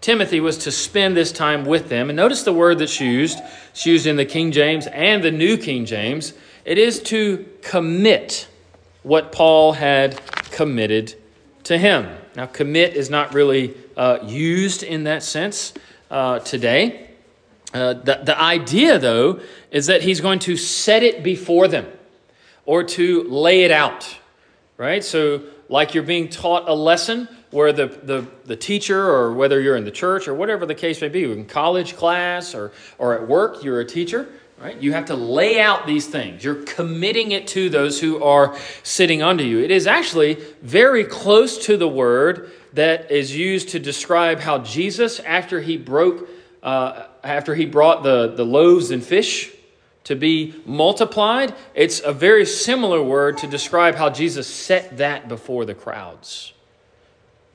Timothy 0.00 0.40
was 0.40 0.58
to 0.58 0.70
spend 0.70 1.16
this 1.16 1.32
time 1.32 1.64
with 1.64 1.88
them. 1.88 2.10
And 2.10 2.16
notice 2.16 2.42
the 2.42 2.52
word 2.52 2.78
that's 2.78 3.00
used. 3.00 3.38
It's 3.70 3.86
used 3.86 4.06
in 4.06 4.16
the 4.16 4.26
King 4.26 4.52
James 4.52 4.86
and 4.86 5.24
the 5.24 5.30
New 5.30 5.56
King 5.56 5.86
James. 5.86 6.34
It 6.64 6.76
is 6.76 7.02
to 7.04 7.46
commit 7.62 8.48
what 9.02 9.32
Paul 9.32 9.72
had 9.72 10.20
committed 10.50 11.14
to 11.64 11.78
him. 11.78 12.08
Now, 12.36 12.46
commit 12.46 12.94
is 12.94 13.08
not 13.08 13.32
really 13.32 13.74
uh, 13.96 14.18
used 14.24 14.82
in 14.82 15.04
that 15.04 15.22
sense 15.22 15.72
uh, 16.10 16.40
today. 16.40 17.10
Uh, 17.72 17.94
the, 17.94 18.20
the 18.24 18.38
idea, 18.38 18.98
though, 18.98 19.40
is 19.70 19.86
that 19.86 20.02
he's 20.02 20.20
going 20.20 20.38
to 20.40 20.56
set 20.56 21.02
it 21.02 21.22
before 21.22 21.66
them 21.66 21.86
or 22.66 22.84
to 22.84 23.24
lay 23.24 23.62
it 23.62 23.70
out, 23.70 24.18
right? 24.76 25.04
So, 25.04 25.42
like 25.68 25.94
you're 25.94 26.02
being 26.02 26.28
taught 26.28 26.68
a 26.68 26.74
lesson 26.74 27.28
where 27.50 27.72
the, 27.72 27.86
the, 27.86 28.26
the 28.44 28.56
teacher, 28.56 29.08
or 29.08 29.32
whether 29.32 29.60
you're 29.60 29.76
in 29.76 29.84
the 29.84 29.90
church 29.90 30.28
or 30.28 30.34
whatever 30.34 30.66
the 30.66 30.74
case 30.74 31.00
may 31.00 31.08
be, 31.08 31.24
in 31.24 31.46
college 31.46 31.96
class 31.96 32.54
or, 32.54 32.72
or 32.98 33.14
at 33.14 33.26
work, 33.28 33.62
you're 33.62 33.80
a 33.80 33.84
teacher, 33.84 34.28
right? 34.60 34.76
You 34.80 34.92
have 34.92 35.06
to 35.06 35.14
lay 35.14 35.60
out 35.60 35.86
these 35.86 36.06
things. 36.06 36.44
You're 36.44 36.64
committing 36.64 37.32
it 37.32 37.46
to 37.48 37.70
those 37.70 38.00
who 38.00 38.22
are 38.22 38.56
sitting 38.82 39.22
under 39.22 39.44
you. 39.44 39.60
It 39.60 39.70
is 39.70 39.86
actually 39.86 40.34
very 40.62 41.04
close 41.04 41.64
to 41.66 41.76
the 41.76 41.88
word 41.88 42.50
that 42.72 43.10
is 43.10 43.34
used 43.34 43.70
to 43.70 43.78
describe 43.78 44.40
how 44.40 44.58
Jesus, 44.58 45.20
after 45.20 45.60
he 45.60 45.76
broke, 45.76 46.28
uh, 46.62 47.06
after 47.22 47.54
he 47.54 47.66
brought 47.66 48.02
the, 48.02 48.34
the 48.34 48.44
loaves 48.44 48.90
and 48.90 49.02
fish 49.02 49.52
to 50.04 50.14
be 50.14 50.54
multiplied, 50.66 51.54
it's 51.74 52.00
a 52.00 52.12
very 52.12 52.46
similar 52.46 53.02
word 53.02 53.38
to 53.38 53.46
describe 53.46 53.94
how 53.94 54.10
Jesus 54.10 54.46
set 54.46 54.98
that 54.98 55.28
before 55.28 55.64
the 55.64 55.74
crowds. 55.74 56.52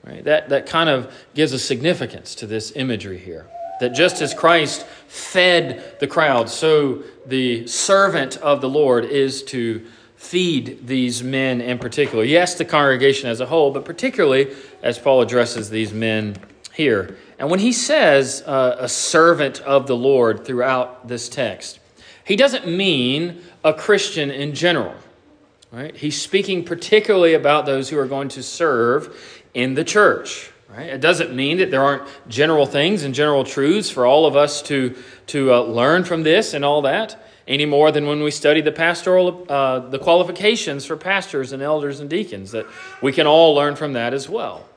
Right? 0.03 0.23
That, 0.23 0.49
that 0.49 0.65
kind 0.65 0.89
of 0.89 1.13
gives 1.35 1.53
a 1.53 1.59
significance 1.59 2.35
to 2.35 2.47
this 2.47 2.71
imagery 2.75 3.19
here. 3.19 3.47
That 3.79 3.89
just 3.89 4.21
as 4.21 4.33
Christ 4.33 4.85
fed 5.07 5.99
the 5.99 6.07
crowd, 6.07 6.49
so 6.49 7.03
the 7.25 7.67
servant 7.67 8.37
of 8.37 8.61
the 8.61 8.69
Lord 8.69 9.05
is 9.05 9.43
to 9.43 9.85
feed 10.15 10.85
these 10.85 11.23
men 11.23 11.61
in 11.61 11.77
particular. 11.77 12.23
Yes, 12.25 12.55
the 12.55 12.65
congregation 12.65 13.29
as 13.29 13.39
a 13.39 13.45
whole, 13.45 13.71
but 13.71 13.85
particularly 13.85 14.53
as 14.83 14.99
Paul 14.99 15.21
addresses 15.21 15.69
these 15.69 15.93
men 15.93 16.35
here. 16.73 17.15
And 17.37 17.49
when 17.49 17.59
he 17.59 17.71
says 17.71 18.43
uh, 18.45 18.75
a 18.79 18.89
servant 18.89 19.61
of 19.61 19.87
the 19.87 19.95
Lord 19.95 20.45
throughout 20.45 21.07
this 21.07 21.29
text, 21.29 21.78
he 22.29 22.35
doesn't 22.35 22.67
mean 22.67 23.41
a 23.63 23.73
Christian 23.73 24.29
in 24.29 24.53
general. 24.53 24.93
Right? 25.71 25.95
He's 25.97 26.21
speaking 26.21 26.63
particularly 26.63 27.33
about 27.33 27.65
those 27.65 27.89
who 27.89 27.97
are 27.97 28.05
going 28.05 28.29
to 28.29 28.43
serve 28.43 29.43
in 29.55 29.73
the 29.73 29.83
church. 29.83 30.51
Right? 30.69 30.89
It 30.89 31.01
doesn't 31.01 31.35
mean 31.35 31.57
that 31.57 31.71
there 31.71 31.81
aren't 31.81 32.03
general 32.27 32.67
things 32.67 33.01
and 33.01 33.15
general 33.15 33.43
truths 33.43 33.89
for 33.89 34.05
all 34.05 34.27
of 34.27 34.35
us 34.35 34.61
to, 34.63 34.95
to 35.25 35.51
uh, 35.51 35.61
learn 35.61 36.03
from 36.03 36.21
this 36.21 36.53
and 36.53 36.63
all 36.63 36.83
that, 36.83 37.19
any 37.47 37.65
more 37.65 37.91
than 37.91 38.05
when 38.05 38.21
we 38.21 38.29
study 38.29 38.61
the 38.61 38.71
pastoral, 38.71 39.47
uh, 39.49 39.79
the 39.79 39.97
qualifications 39.97 40.85
for 40.85 40.95
pastors 40.95 41.51
and 41.51 41.63
elders 41.63 41.99
and 41.99 42.11
deacons, 42.11 42.51
that 42.51 42.67
we 43.01 43.11
can 43.11 43.25
all 43.25 43.55
learn 43.55 43.75
from 43.75 43.93
that 43.93 44.13
as 44.13 44.29
well. 44.29 44.69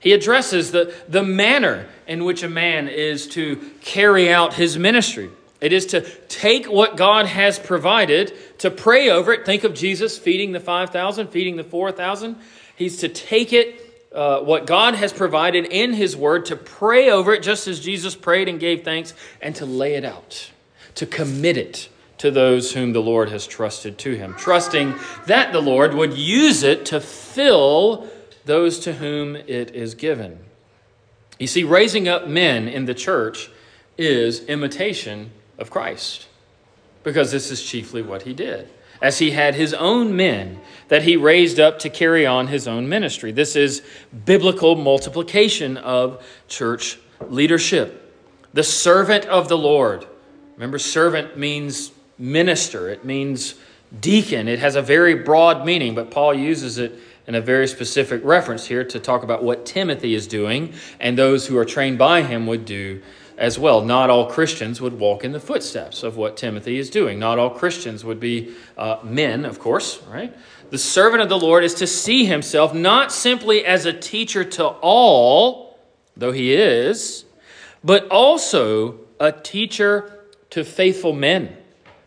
He 0.00 0.14
addresses 0.14 0.72
the, 0.72 0.94
the 1.06 1.22
manner 1.22 1.86
in 2.06 2.24
which 2.24 2.42
a 2.42 2.48
man 2.48 2.88
is 2.88 3.26
to 3.28 3.56
carry 3.82 4.32
out 4.32 4.54
his 4.54 4.78
ministry. 4.78 5.28
It 5.60 5.72
is 5.72 5.86
to 5.86 6.02
take 6.28 6.66
what 6.66 6.96
God 6.96 7.26
has 7.26 7.58
provided, 7.58 8.32
to 8.58 8.70
pray 8.70 9.10
over 9.10 9.32
it. 9.32 9.44
Think 9.44 9.64
of 9.64 9.74
Jesus 9.74 10.16
feeding 10.16 10.52
the 10.52 10.60
5,000, 10.60 11.28
feeding 11.28 11.56
the 11.56 11.64
4,000. 11.64 12.36
He's 12.76 12.98
to 12.98 13.08
take 13.08 13.52
it, 13.52 14.08
uh, 14.14 14.40
what 14.40 14.66
God 14.66 14.94
has 14.94 15.12
provided 15.12 15.66
in 15.66 15.94
His 15.94 16.16
Word, 16.16 16.46
to 16.46 16.56
pray 16.56 17.10
over 17.10 17.32
it 17.32 17.42
just 17.42 17.66
as 17.66 17.80
Jesus 17.80 18.14
prayed 18.14 18.48
and 18.48 18.60
gave 18.60 18.84
thanks, 18.84 19.14
and 19.42 19.54
to 19.56 19.66
lay 19.66 19.94
it 19.94 20.04
out, 20.04 20.50
to 20.94 21.06
commit 21.06 21.56
it 21.56 21.88
to 22.18 22.30
those 22.30 22.72
whom 22.72 22.92
the 22.92 23.02
Lord 23.02 23.30
has 23.30 23.44
trusted 23.46 23.98
to 23.98 24.14
Him, 24.14 24.34
trusting 24.34 24.94
that 25.26 25.52
the 25.52 25.60
Lord 25.60 25.92
would 25.94 26.16
use 26.16 26.62
it 26.62 26.86
to 26.86 27.00
fill 27.00 28.08
those 28.44 28.78
to 28.80 28.92
whom 28.92 29.34
it 29.34 29.74
is 29.74 29.94
given. 29.94 30.38
You 31.38 31.48
see, 31.48 31.64
raising 31.64 32.06
up 32.06 32.28
men 32.28 32.68
in 32.68 32.86
the 32.86 32.94
church 32.94 33.50
is 33.96 34.44
imitation 34.44 35.32
of 35.58 35.70
Christ, 35.70 36.28
because 37.02 37.30
this 37.32 37.50
is 37.50 37.62
chiefly 37.62 38.02
what 38.02 38.22
he 38.22 38.32
did. 38.32 38.68
As 39.00 39.18
he 39.18 39.30
had 39.30 39.54
his 39.54 39.74
own 39.74 40.16
men 40.16 40.60
that 40.88 41.02
he 41.02 41.16
raised 41.16 41.60
up 41.60 41.78
to 41.80 41.90
carry 41.90 42.26
on 42.26 42.48
his 42.48 42.66
own 42.66 42.88
ministry. 42.88 43.30
This 43.30 43.54
is 43.54 43.82
biblical 44.24 44.74
multiplication 44.74 45.76
of 45.76 46.24
church 46.48 46.98
leadership. 47.28 48.12
The 48.54 48.64
servant 48.64 49.24
of 49.26 49.48
the 49.48 49.58
Lord. 49.58 50.06
Remember, 50.56 50.78
servant 50.78 51.36
means 51.36 51.92
minister, 52.18 52.88
it 52.88 53.04
means 53.04 53.54
deacon. 54.00 54.48
It 54.48 54.58
has 54.58 54.74
a 54.74 54.82
very 54.82 55.14
broad 55.14 55.64
meaning, 55.64 55.94
but 55.94 56.10
Paul 56.10 56.34
uses 56.34 56.78
it 56.78 56.98
in 57.26 57.34
a 57.34 57.40
very 57.40 57.68
specific 57.68 58.24
reference 58.24 58.66
here 58.66 58.82
to 58.84 58.98
talk 58.98 59.22
about 59.22 59.44
what 59.44 59.66
Timothy 59.66 60.14
is 60.14 60.26
doing 60.26 60.72
and 60.98 61.16
those 61.16 61.46
who 61.46 61.56
are 61.58 61.64
trained 61.64 61.98
by 61.98 62.22
him 62.22 62.46
would 62.46 62.64
do 62.64 63.02
as 63.38 63.58
well. 63.58 63.80
Not 63.82 64.10
all 64.10 64.26
Christians 64.26 64.80
would 64.80 64.98
walk 64.98 65.24
in 65.24 65.32
the 65.32 65.40
footsteps 65.40 66.02
of 66.02 66.16
what 66.16 66.36
Timothy 66.36 66.78
is 66.78 66.90
doing. 66.90 67.18
Not 67.18 67.38
all 67.38 67.50
Christians 67.50 68.04
would 68.04 68.18
be 68.18 68.52
uh, 68.76 68.98
men, 69.04 69.44
of 69.44 69.60
course, 69.60 70.02
right? 70.10 70.36
The 70.70 70.78
servant 70.78 71.22
of 71.22 71.28
the 71.28 71.38
Lord 71.38 71.64
is 71.64 71.74
to 71.74 71.86
see 71.86 72.26
himself 72.26 72.74
not 72.74 73.12
simply 73.12 73.64
as 73.64 73.86
a 73.86 73.92
teacher 73.92 74.44
to 74.44 74.66
all, 74.66 75.78
though 76.16 76.32
he 76.32 76.52
is, 76.52 77.24
but 77.82 78.08
also 78.08 78.98
a 79.20 79.30
teacher 79.30 80.26
to 80.50 80.64
faithful 80.64 81.12
men 81.12 81.56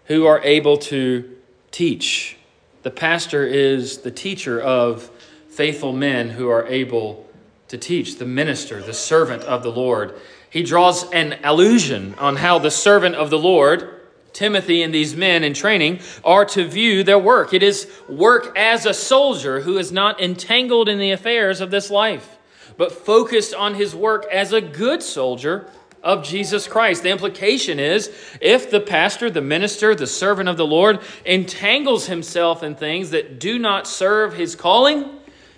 who 0.05 0.25
are 0.25 0.41
able 0.43 0.77
to 0.77 1.37
teach. 1.71 2.37
The 2.83 2.91
pastor 2.91 3.45
is 3.45 3.99
the 3.99 4.11
teacher 4.11 4.59
of 4.59 5.09
faithful 5.49 5.93
men 5.93 6.31
who 6.31 6.49
are 6.49 6.67
able 6.67 7.25
to 7.69 7.77
teach, 7.77 8.17
the 8.17 8.25
minister, 8.25 8.81
the 8.81 8.93
servant 8.93 9.43
of 9.43 9.63
the 9.63 9.71
Lord 9.71 10.19
he 10.51 10.63
draws 10.63 11.09
an 11.11 11.39
allusion 11.45 12.13
on 12.19 12.35
how 12.35 12.59
the 12.59 12.69
servant 12.69 13.15
of 13.15 13.29
the 13.29 13.39
Lord, 13.39 14.01
Timothy, 14.33 14.83
and 14.83 14.93
these 14.93 15.15
men 15.15 15.45
in 15.45 15.53
training 15.53 16.01
are 16.25 16.43
to 16.43 16.67
view 16.67 17.03
their 17.03 17.17
work. 17.17 17.53
It 17.53 17.63
is 17.63 17.89
work 18.09 18.57
as 18.57 18.85
a 18.85 18.93
soldier 18.93 19.61
who 19.61 19.77
is 19.77 19.93
not 19.93 20.19
entangled 20.21 20.89
in 20.89 20.99
the 20.99 21.11
affairs 21.11 21.61
of 21.61 21.71
this 21.71 21.89
life, 21.89 22.37
but 22.75 22.91
focused 22.91 23.53
on 23.53 23.75
his 23.75 23.95
work 23.95 24.25
as 24.29 24.51
a 24.51 24.59
good 24.59 25.01
soldier 25.01 25.69
of 26.03 26.25
Jesus 26.25 26.67
Christ. 26.67 27.03
The 27.03 27.11
implication 27.11 27.79
is 27.79 28.11
if 28.41 28.69
the 28.69 28.81
pastor, 28.81 29.29
the 29.29 29.39
minister, 29.39 29.95
the 29.95 30.05
servant 30.05 30.49
of 30.49 30.57
the 30.57 30.67
Lord 30.67 30.99
entangles 31.25 32.07
himself 32.07 32.61
in 32.61 32.75
things 32.75 33.11
that 33.11 33.39
do 33.39 33.57
not 33.57 33.87
serve 33.87 34.33
his 34.33 34.57
calling, 34.57 35.09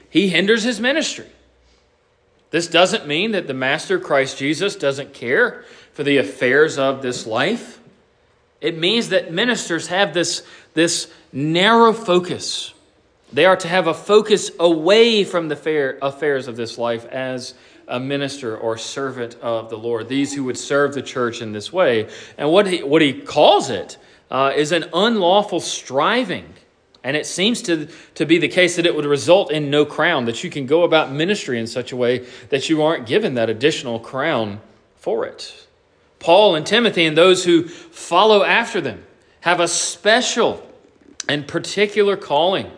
he 0.08 0.30
hinders 0.30 0.62
his 0.62 0.80
ministry. 0.80 1.33
This 2.53 2.67
doesn't 2.67 3.07
mean 3.07 3.31
that 3.31 3.48
the 3.48 3.55
Master, 3.55 4.00
Christ 4.00 4.38
Jesus, 4.38 4.75
doesn't 4.75 5.12
care 5.12 5.65
for 5.93 6.03
the 6.03 6.17
affairs 6.17 6.77
of 6.77 7.01
this 7.01 7.25
life. 7.25 7.79
It 8.62 8.77
means 8.77 9.10
that 9.10 9.33
ministers 9.33 9.88
have 9.88 10.13
this, 10.13 10.45
this 10.75 11.12
narrow 11.31 11.93
focus. 11.93 12.75
They 13.31 13.45
are 13.45 13.55
to 13.55 13.67
have 13.67 13.88
a 13.88 13.93
focus 13.95 14.51
away 14.60 15.24
from 15.24 15.48
the 15.48 15.55
fair, 15.55 15.98
affairs 16.00 16.48
of 16.48 16.55
this 16.55 16.77
life 16.77 17.07
as 17.07 17.55
a 17.88 18.00
minister 18.00 18.55
or 18.55 18.77
servant 18.77 19.36
of 19.41 19.72
the 19.72 19.77
Lord, 19.79 20.07
these 20.07 20.36
who 20.36 20.43
would 20.43 20.57
serve 20.60 20.93
the 20.93 21.01
church 21.01 21.41
in 21.41 21.53
this 21.53 21.74
way. 21.74 22.07
And 22.38 22.51
what 22.51 22.67
he, 22.67 22.83
what 22.83 23.01
he 23.01 23.19
calls 23.19 23.72
it 23.72 23.98
uh, 24.29 24.53
is 24.55 24.72
an 24.72 24.91
unlawful 24.93 25.60
striving 25.60 26.53
and 27.03 27.17
it 27.17 27.25
seems 27.25 27.62
to, 27.63 27.88
to 28.15 28.25
be 28.25 28.38
the 28.38 28.48
case 28.48 28.77
that 28.77 28.86
it 28.86 28.95
would 28.95 29.05
result 29.05 29.51
in 29.51 29.69
no 29.69 29.86
crown, 29.86 30.25
that 30.25 30.43
you 30.43 30.50
can 30.50 30.65
go 30.65 30.83
about 30.83 31.12
ministry 31.12 31.60
in 31.60 31.67
such 31.67 31.91
a 31.91 31.98
way 31.98 32.25
that 32.50 32.69
you 32.69 32.81
aren't 32.81 33.05
given 33.05 33.33
that 33.33 33.50
additional 33.50 34.00
crown 34.00 34.62
for 34.95 35.25
it. 35.25 35.67
Paul 36.19 36.55
and 36.55 36.65
Timothy 36.65 37.05
and 37.05 37.17
those 37.17 37.43
who 37.43 37.67
follow 37.67 38.43
after 38.43 38.79
them 38.79 39.03
have 39.41 39.60
a 39.60 39.67
special 39.67 40.65
and 41.27 41.45
particular 41.45 42.15
calling 42.15 42.72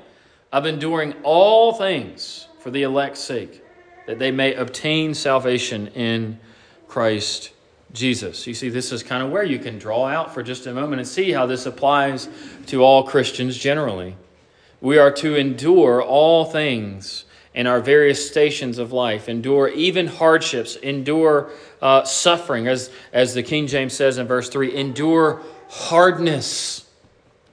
of 0.51 0.65
enduring 0.65 1.13
all 1.21 1.73
things 1.73 2.47
for 2.59 2.71
the 2.71 2.81
elect's 2.81 3.19
sake, 3.19 3.63
that 4.07 4.17
they 4.17 4.31
may 4.31 4.55
obtain 4.55 5.13
salvation 5.13 5.87
in 5.89 6.39
Christ 6.87 7.51
Jesus. 7.95 8.45
You 8.45 8.53
see, 8.53 8.69
this 8.69 8.91
is 8.91 9.01
kind 9.01 9.23
of 9.23 9.31
where 9.31 9.43
you 9.43 9.57
can 9.57 9.79
draw 9.79 10.05
out 10.05 10.33
for 10.33 10.43
just 10.43 10.67
a 10.67 10.73
moment 10.73 10.99
and 10.99 11.07
see 11.07 11.31
how 11.31 11.45
this 11.45 11.65
applies 11.65 12.29
to 12.67 12.83
all 12.83 13.03
Christians 13.03 13.57
generally. 13.57 14.15
We 14.81 14.97
are 14.97 15.11
to 15.13 15.35
endure 15.35 16.03
all 16.03 16.45
things 16.45 17.25
in 17.55 17.67
our 17.67 17.79
various 17.79 18.29
stations 18.29 18.77
of 18.77 18.91
life, 18.91 19.29
endure 19.29 19.69
even 19.69 20.07
hardships, 20.07 20.75
endure 20.75 21.49
uh, 21.81 22.03
suffering, 22.03 22.67
as, 22.67 22.91
as 23.13 23.33
the 23.33 23.41
King 23.41 23.65
James 23.65 23.93
says 23.93 24.17
in 24.17 24.27
verse 24.27 24.49
3 24.49 24.75
endure 24.75 25.41
hardness 25.69 26.87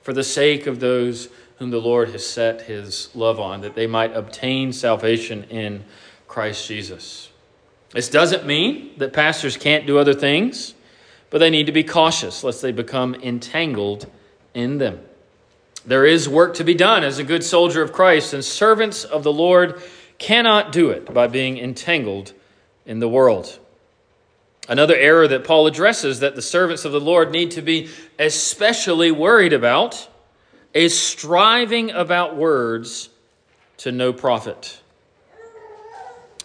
for 0.02 0.12
the 0.12 0.24
sake 0.24 0.66
of 0.66 0.80
those 0.80 1.28
whom 1.58 1.70
the 1.70 1.80
Lord 1.80 2.10
has 2.10 2.26
set 2.26 2.62
his 2.62 3.08
love 3.14 3.38
on, 3.38 3.60
that 3.60 3.76
they 3.76 3.86
might 3.86 4.12
obtain 4.16 4.72
salvation 4.72 5.44
in 5.44 5.84
Christ 6.26 6.66
Jesus. 6.66 7.31
This 7.92 8.08
doesn't 8.08 8.46
mean 8.46 8.90
that 8.98 9.12
pastors 9.12 9.56
can't 9.56 9.86
do 9.86 9.98
other 9.98 10.14
things, 10.14 10.74
but 11.30 11.38
they 11.38 11.50
need 11.50 11.66
to 11.66 11.72
be 11.72 11.84
cautious 11.84 12.42
lest 12.42 12.62
they 12.62 12.72
become 12.72 13.14
entangled 13.14 14.10
in 14.54 14.78
them. 14.78 15.00
There 15.84 16.06
is 16.06 16.28
work 16.28 16.54
to 16.54 16.64
be 16.64 16.74
done 16.74 17.04
as 17.04 17.18
a 17.18 17.24
good 17.24 17.42
soldier 17.42 17.82
of 17.82 17.92
Christ, 17.92 18.34
and 18.34 18.44
servants 18.44 19.04
of 19.04 19.22
the 19.22 19.32
Lord 19.32 19.82
cannot 20.18 20.72
do 20.72 20.90
it 20.90 21.12
by 21.12 21.26
being 21.26 21.58
entangled 21.58 22.32
in 22.86 23.00
the 23.00 23.08
world. 23.08 23.58
Another 24.68 24.94
error 24.94 25.26
that 25.26 25.44
Paul 25.44 25.66
addresses 25.66 26.20
that 26.20 26.36
the 26.36 26.42
servants 26.42 26.84
of 26.84 26.92
the 26.92 27.00
Lord 27.00 27.32
need 27.32 27.50
to 27.52 27.62
be 27.62 27.90
especially 28.18 29.10
worried 29.10 29.52
about 29.52 30.08
is 30.72 30.98
striving 30.98 31.90
about 31.90 32.36
words 32.36 33.08
to 33.78 33.90
no 33.90 34.12
profit. 34.12 34.81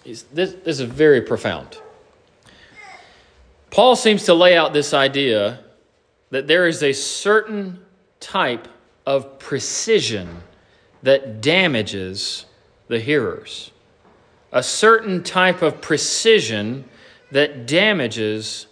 This, 0.08 0.24
this 0.24 0.80
is 0.80 0.82
very 0.82 1.22
profound. 1.22 1.80
Paul 3.70 3.98
seems 3.98 4.24
to 4.24 4.34
lay 4.34 4.56
out 4.56 4.72
this 4.72 4.94
idea 4.94 5.60
that 6.30 6.48
there 6.48 6.66
is 6.66 6.82
a 6.82 6.94
certain 6.94 7.80
type 8.22 8.70
of 9.06 9.38
precision 9.38 10.44
that 11.04 11.42
damages 11.42 12.46
the 12.88 13.00
hearers. 13.00 13.72
A 14.54 14.64
certain 14.64 15.24
type 15.24 15.62
of 15.62 15.82
precision 15.82 16.86
that 17.32 17.68
damages 17.68 18.68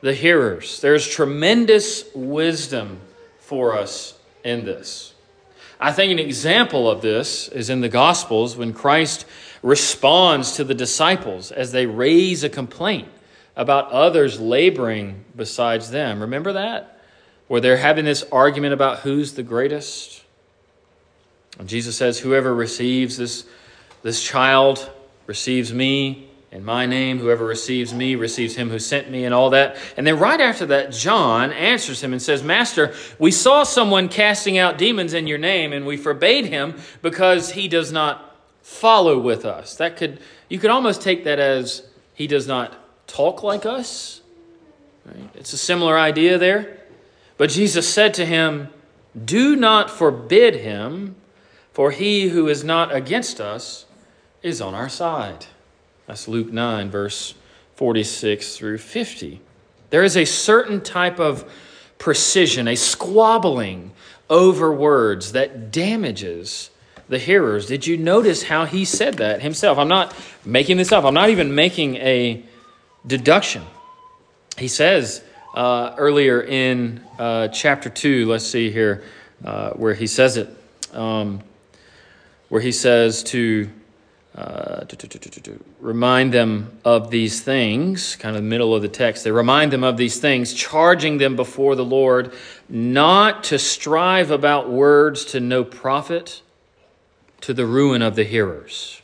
the 0.00 0.14
hearers. 0.14 0.80
There's 0.80 1.06
tremendous 1.06 2.04
wisdom 2.12 3.00
for 3.38 3.78
us 3.78 4.18
in 4.42 4.64
this. 4.64 5.14
I 5.80 5.92
think 5.92 6.12
an 6.12 6.18
example 6.18 6.90
of 6.90 7.02
this 7.02 7.48
is 7.48 7.70
in 7.70 7.80
the 7.80 7.88
Gospels 7.88 8.56
when 8.56 8.72
Christ 8.72 9.26
responds 9.62 10.52
to 10.52 10.64
the 10.64 10.74
disciples 10.74 11.52
as 11.52 11.72
they 11.72 11.86
raise 11.86 12.44
a 12.44 12.48
complaint 12.48 13.08
about 13.54 13.90
others 13.90 14.40
laboring 14.40 15.24
besides 15.36 15.90
them. 15.90 16.20
Remember 16.20 16.52
that? 16.54 16.92
where 17.52 17.60
they're 17.60 17.76
having 17.76 18.06
this 18.06 18.24
argument 18.32 18.72
about 18.72 19.00
who's 19.00 19.34
the 19.34 19.42
greatest. 19.42 20.24
And 21.58 21.68
Jesus 21.68 21.94
says, 21.94 22.18
Whoever 22.18 22.54
receives 22.54 23.18
this, 23.18 23.44
this 24.02 24.22
child 24.22 24.90
receives 25.26 25.70
me 25.70 26.30
in 26.50 26.64
my 26.64 26.86
name. 26.86 27.18
Whoever 27.18 27.44
receives 27.44 27.92
me 27.92 28.14
receives 28.14 28.54
him 28.54 28.70
who 28.70 28.78
sent 28.78 29.10
me, 29.10 29.26
and 29.26 29.34
all 29.34 29.50
that. 29.50 29.76
And 29.98 30.06
then 30.06 30.18
right 30.18 30.40
after 30.40 30.64
that, 30.64 30.92
John 30.92 31.52
answers 31.52 32.02
him 32.02 32.12
and 32.12 32.22
says, 32.22 32.42
Master, 32.42 32.94
we 33.18 33.30
saw 33.30 33.64
someone 33.64 34.08
casting 34.08 34.56
out 34.56 34.78
demons 34.78 35.12
in 35.12 35.26
your 35.26 35.36
name, 35.36 35.74
and 35.74 35.84
we 35.84 35.98
forbade 35.98 36.46
him 36.46 36.80
because 37.02 37.50
he 37.50 37.68
does 37.68 37.92
not 37.92 38.31
follow 38.62 39.18
with 39.18 39.44
us. 39.44 39.76
That 39.76 39.96
could 39.96 40.20
you 40.48 40.58
could 40.58 40.70
almost 40.70 41.02
take 41.02 41.24
that 41.24 41.38
as 41.38 41.82
he 42.14 42.26
does 42.26 42.46
not 42.46 42.74
talk 43.06 43.42
like 43.42 43.66
us. 43.66 44.22
Right? 45.04 45.30
It's 45.34 45.52
a 45.52 45.58
similar 45.58 45.98
idea 45.98 46.38
there. 46.38 46.78
But 47.36 47.50
Jesus 47.50 47.92
said 47.92 48.14
to 48.14 48.26
him, 48.26 48.68
Do 49.24 49.56
not 49.56 49.90
forbid 49.90 50.56
him, 50.56 51.16
for 51.72 51.90
he 51.90 52.28
who 52.28 52.48
is 52.48 52.62
not 52.62 52.94
against 52.94 53.40
us 53.40 53.86
is 54.42 54.60
on 54.60 54.74
our 54.74 54.88
side. 54.88 55.46
That's 56.06 56.28
Luke 56.28 56.52
9, 56.52 56.90
verse 56.90 57.34
46 57.76 58.56
through 58.56 58.78
50. 58.78 59.40
There 59.90 60.04
is 60.04 60.16
a 60.16 60.24
certain 60.24 60.80
type 60.80 61.18
of 61.18 61.50
precision, 61.98 62.68
a 62.68 62.76
squabbling 62.76 63.92
over 64.28 64.72
words 64.72 65.32
that 65.32 65.70
damages 65.70 66.70
the 67.12 67.18
hearers. 67.18 67.66
Did 67.66 67.86
you 67.86 67.98
notice 67.98 68.42
how 68.42 68.64
he 68.64 68.86
said 68.86 69.14
that 69.18 69.42
himself? 69.42 69.78
I'm 69.78 69.88
not 69.88 70.16
making 70.44 70.78
this 70.78 70.90
up, 70.92 71.04
I'm 71.04 71.14
not 71.14 71.28
even 71.28 71.54
making 71.54 71.96
a 71.96 72.42
deduction. 73.06 73.62
He 74.56 74.66
says, 74.66 75.22
uh, 75.54 75.94
earlier 75.98 76.42
in 76.42 77.02
uh, 77.18 77.48
chapter 77.48 77.90
2, 77.90 78.26
let's 78.26 78.46
see 78.46 78.70
here, 78.70 79.04
uh, 79.44 79.70
where 79.72 79.92
he 79.92 80.06
says 80.06 80.38
it, 80.38 80.48
um, 80.94 81.42
where 82.48 82.62
he 82.62 82.72
says 82.72 83.22
to, 83.24 83.68
uh, 84.34 84.84
to, 84.84 84.96
to, 84.96 85.18
to, 85.18 85.64
remind 85.80 86.32
them 86.32 86.78
of 86.84 87.10
these 87.10 87.42
things, 87.42 88.16
kind 88.16 88.36
of 88.36 88.42
middle 88.42 88.74
of 88.74 88.80
the 88.80 88.88
text. 88.88 89.24
They 89.24 89.30
remind 89.30 89.70
them 89.70 89.84
of 89.84 89.98
these 89.98 90.18
things, 90.18 90.54
charging 90.54 91.18
them 91.18 91.36
before 91.36 91.76
the 91.76 91.84
Lord 91.84 92.32
not 92.70 93.44
to 93.44 93.58
strive 93.58 94.30
about 94.30 94.70
words 94.70 95.26
to 95.26 95.40
no 95.40 95.64
profit, 95.64 96.40
to 97.42 97.54
the 97.54 97.66
ruin 97.66 98.02
of 98.02 98.16
the 98.16 98.24
hearers. 98.24 99.00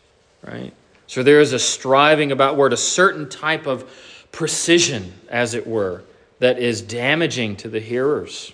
Right? 0.46 0.72
So 1.07 1.22
there 1.22 1.40
is 1.40 1.53
a 1.53 1.59
striving 1.59 2.33
about 2.33 2.57
word, 2.57 2.72
a 2.72 2.77
certain 2.77 3.29
type 3.29 3.66
of 3.66 3.90
precision, 4.33 5.12
as 5.29 5.55
it 5.55 5.66
were 5.66 6.03
that 6.38 6.59
is 6.59 6.83
damaging 6.83 7.57
to 7.57 7.68
the 7.68 7.81
hearers. 7.81 8.53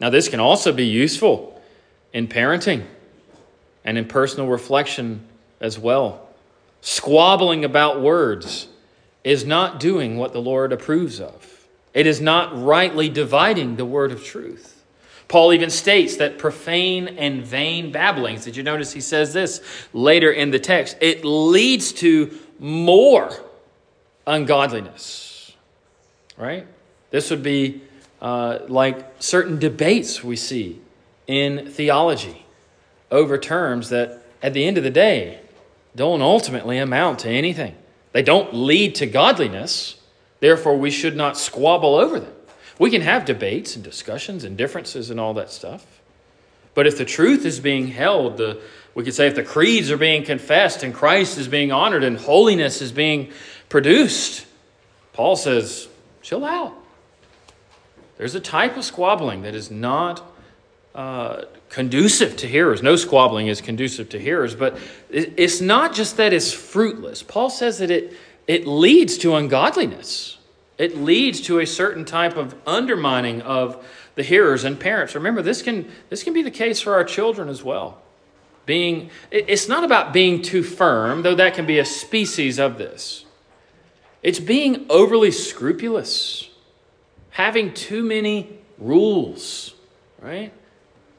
Now, 0.00 0.10
this 0.10 0.28
can 0.28 0.40
also 0.40 0.72
be 0.72 0.84
useful 0.84 1.62
in 2.12 2.28
parenting 2.28 2.84
and 3.84 3.96
in 3.96 4.06
personal 4.06 4.48
reflection 4.48 5.26
as 5.60 5.78
well. 5.78 6.28
Squabbling 6.80 7.64
about 7.64 8.00
words 8.00 8.68
is 9.24 9.44
not 9.44 9.78
doing 9.78 10.18
what 10.18 10.32
the 10.32 10.40
Lord 10.40 10.72
approves 10.72 11.20
of, 11.20 11.66
it 11.94 12.06
is 12.06 12.20
not 12.20 12.60
rightly 12.60 13.08
dividing 13.08 13.76
the 13.76 13.84
word 13.84 14.12
of 14.12 14.24
truth. 14.24 14.71
Paul 15.28 15.52
even 15.52 15.70
states 15.70 16.16
that 16.16 16.38
profane 16.38 17.08
and 17.08 17.44
vain 17.44 17.90
babblings, 17.90 18.44
did 18.44 18.56
you 18.56 18.62
notice 18.62 18.92
he 18.92 19.00
says 19.00 19.32
this 19.32 19.62
later 19.92 20.30
in 20.30 20.50
the 20.50 20.58
text? 20.58 20.96
It 21.00 21.24
leads 21.24 21.92
to 21.94 22.38
more 22.58 23.32
ungodliness, 24.26 25.54
right? 26.36 26.66
This 27.10 27.30
would 27.30 27.42
be 27.42 27.82
uh, 28.20 28.60
like 28.68 29.06
certain 29.18 29.58
debates 29.58 30.22
we 30.22 30.36
see 30.36 30.80
in 31.26 31.70
theology 31.70 32.44
over 33.10 33.38
terms 33.38 33.88
that, 33.90 34.22
at 34.42 34.54
the 34.54 34.64
end 34.64 34.78
of 34.78 34.84
the 34.84 34.90
day, 34.90 35.40
don't 35.94 36.22
ultimately 36.22 36.78
amount 36.78 37.20
to 37.20 37.28
anything. 37.28 37.76
They 38.12 38.22
don't 38.22 38.54
lead 38.54 38.94
to 38.96 39.06
godliness, 39.06 39.96
therefore, 40.40 40.76
we 40.76 40.90
should 40.90 41.16
not 41.16 41.36
squabble 41.36 41.94
over 41.94 42.20
them. 42.20 42.32
We 42.78 42.90
can 42.90 43.02
have 43.02 43.24
debates 43.24 43.76
and 43.76 43.84
discussions 43.84 44.44
and 44.44 44.56
differences 44.56 45.10
and 45.10 45.20
all 45.20 45.34
that 45.34 45.50
stuff. 45.50 46.00
But 46.74 46.86
if 46.86 46.96
the 46.96 47.04
truth 47.04 47.44
is 47.44 47.60
being 47.60 47.88
held, 47.88 48.38
the, 48.38 48.60
we 48.94 49.04
could 49.04 49.14
say 49.14 49.26
if 49.26 49.34
the 49.34 49.42
creeds 49.42 49.90
are 49.90 49.98
being 49.98 50.24
confessed 50.24 50.82
and 50.82 50.94
Christ 50.94 51.38
is 51.38 51.48
being 51.48 51.70
honored 51.70 52.02
and 52.02 52.16
holiness 52.16 52.80
is 52.80 52.92
being 52.92 53.30
produced, 53.68 54.46
Paul 55.12 55.36
says, 55.36 55.88
chill 56.22 56.44
out. 56.44 56.74
There's 58.16 58.34
a 58.34 58.40
type 58.40 58.76
of 58.76 58.84
squabbling 58.84 59.42
that 59.42 59.54
is 59.54 59.70
not 59.70 60.22
uh, 60.94 61.42
conducive 61.68 62.36
to 62.36 62.46
hearers. 62.46 62.82
No 62.82 62.96
squabbling 62.96 63.48
is 63.48 63.60
conducive 63.60 64.10
to 64.10 64.18
hearers, 64.18 64.54
but 64.54 64.78
it's 65.10 65.60
not 65.60 65.94
just 65.94 66.16
that 66.18 66.32
it's 66.32 66.52
fruitless. 66.52 67.22
Paul 67.22 67.50
says 67.50 67.78
that 67.78 67.90
it, 67.90 68.14
it 68.46 68.66
leads 68.66 69.18
to 69.18 69.34
ungodliness, 69.34 70.38
it 70.82 70.96
leads 70.96 71.40
to 71.42 71.60
a 71.60 71.66
certain 71.66 72.04
type 72.04 72.36
of 72.36 72.56
undermining 72.66 73.40
of 73.42 73.86
the 74.16 74.22
hearers 74.24 74.64
and 74.64 74.80
parents. 74.80 75.14
Remember, 75.14 75.40
this 75.40 75.62
can, 75.62 75.88
this 76.08 76.24
can 76.24 76.32
be 76.32 76.42
the 76.42 76.50
case 76.50 76.80
for 76.80 76.94
our 76.94 77.04
children 77.04 77.48
as 77.48 77.62
well. 77.62 78.02
Being, 78.66 79.08
it's 79.30 79.68
not 79.68 79.84
about 79.84 80.12
being 80.12 80.42
too 80.42 80.64
firm, 80.64 81.22
though 81.22 81.36
that 81.36 81.54
can 81.54 81.66
be 81.66 81.78
a 81.78 81.84
species 81.84 82.58
of 82.58 82.78
this. 82.78 83.24
It's 84.24 84.40
being 84.40 84.86
overly 84.90 85.30
scrupulous 85.30 86.50
having 87.30 87.72
too 87.74 88.02
many 88.02 88.58
rules, 88.76 89.74
right? 90.20 90.52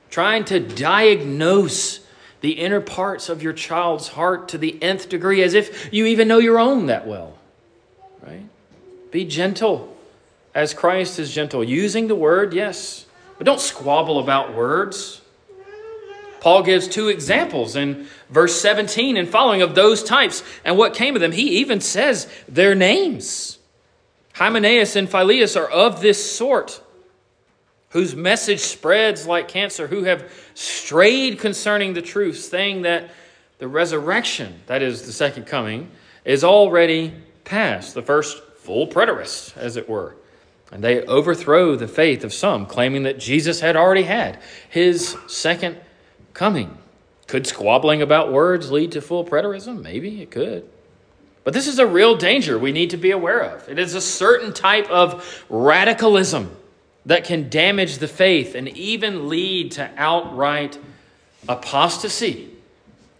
Trying 0.10 0.43
to 0.45 0.60
diagnose 0.60 2.02
the 2.41 2.52
inner 2.52 2.82
parts 2.82 3.30
of 3.30 3.41
your 3.41 3.54
child's 3.54 4.10
heart 4.10 4.49
to 4.49 4.58
the 4.58 4.82
nth 4.84 5.08
degree 5.08 5.41
as 5.41 5.54
if 5.54 5.91
you 5.93 6.06
even 6.06 6.28
know 6.28 6.39
your 6.39 6.60
own 6.60 6.88
that 6.88 7.08
well, 7.08 7.38
right? 8.21 8.43
Be 9.13 9.26
gentle 9.26 9.95
as 10.56 10.73
Christ 10.73 11.19
is 11.19 11.32
gentle. 11.32 11.63
Using 11.63 12.08
the 12.08 12.15
word, 12.15 12.52
yes, 12.52 13.06
but 13.38 13.45
don't 13.45 13.62
squabble 13.62 14.17
about 14.17 14.56
words. 14.56 15.21
Paul 16.39 16.63
gives 16.63 16.88
two 16.88 17.10
examples 17.10 17.76
in 17.76 18.08
verse 18.32 18.60
17 18.60 19.15
and 19.15 19.30
following 19.30 19.62
of 19.62 19.76
those 19.76 20.04
types 20.04 20.43
and 20.65 20.80
what 20.80 20.95
came 20.95 21.13
of 21.13 21.21
them. 21.21 21.32
He 21.32 21.60
even 21.60 21.80
says 21.80 22.28
their 22.47 22.73
names. 22.73 23.60
Hymenaeus 24.34 24.95
and 24.95 25.08
Philetus 25.08 25.56
are 25.56 25.69
of 25.69 26.02
this 26.02 26.36
sort, 26.36 26.82
whose 27.89 28.15
message 28.15 28.62
spreads 28.62 29.28
like 29.28 29.47
cancer, 29.47 29.86
who 29.86 30.06
have 30.06 30.32
strayed 30.56 31.38
concerning 31.38 31.93
the 31.93 32.02
truth, 32.02 32.39
saying 32.39 32.82
that 32.82 33.12
the 33.60 33.67
resurrection, 33.67 34.62
that 34.65 34.82
is 34.82 35.04
the 35.04 35.13
second 35.13 35.45
coming, 35.45 35.91
is 36.26 36.43
already 36.43 37.13
past, 37.43 37.93
the 37.93 38.02
first 38.02 38.41
full 38.63 38.88
preterist, 38.88 39.56
as 39.58 39.76
it 39.76 39.89
were. 39.89 40.15
And 40.71 40.84
they 40.84 41.06
overthrow 41.06 41.76
the 41.76 41.88
faith 41.88 42.23
of 42.23 42.34
some, 42.34 42.65
claiming 42.65 43.04
that 43.04 43.19
Jesus 43.19 43.60
had 43.60 43.76
already 43.76 44.04
had 44.04 44.39
his 44.69 45.15
second 45.28 45.78
coming. 46.34 46.78
Could 47.28 47.45
squabbling 47.45 48.02
about 48.02 48.32
words 48.32 48.71
lead 48.71 48.93
to 48.93 49.02
full 49.02 49.26
preterism? 49.26 49.82
Maybe 49.82 50.21
it 50.21 50.32
could. 50.32 50.67
But 51.43 51.54
this 51.54 51.67
is 51.67 51.78
a 51.78 51.86
real 51.86 52.15
danger 52.15 52.58
we 52.58 52.71
need 52.71 52.91
to 52.91 52.97
be 52.97 53.12
aware 53.12 53.41
of. 53.41 53.67
It 53.67 53.78
is 53.78 53.95
a 53.95 54.02
certain 54.02 54.54
type 54.54 54.89
of 54.89 55.43
radicalism 55.49 56.56
that 57.06 57.26
can 57.26 57.49
damage 57.49 57.97
the 57.97 58.08
faith 58.08 58.56
and 58.56 58.69
even 58.69 59.28
lead 59.28 59.73
to 59.73 59.91
outright 59.97 60.80
apostasy. 61.49 62.49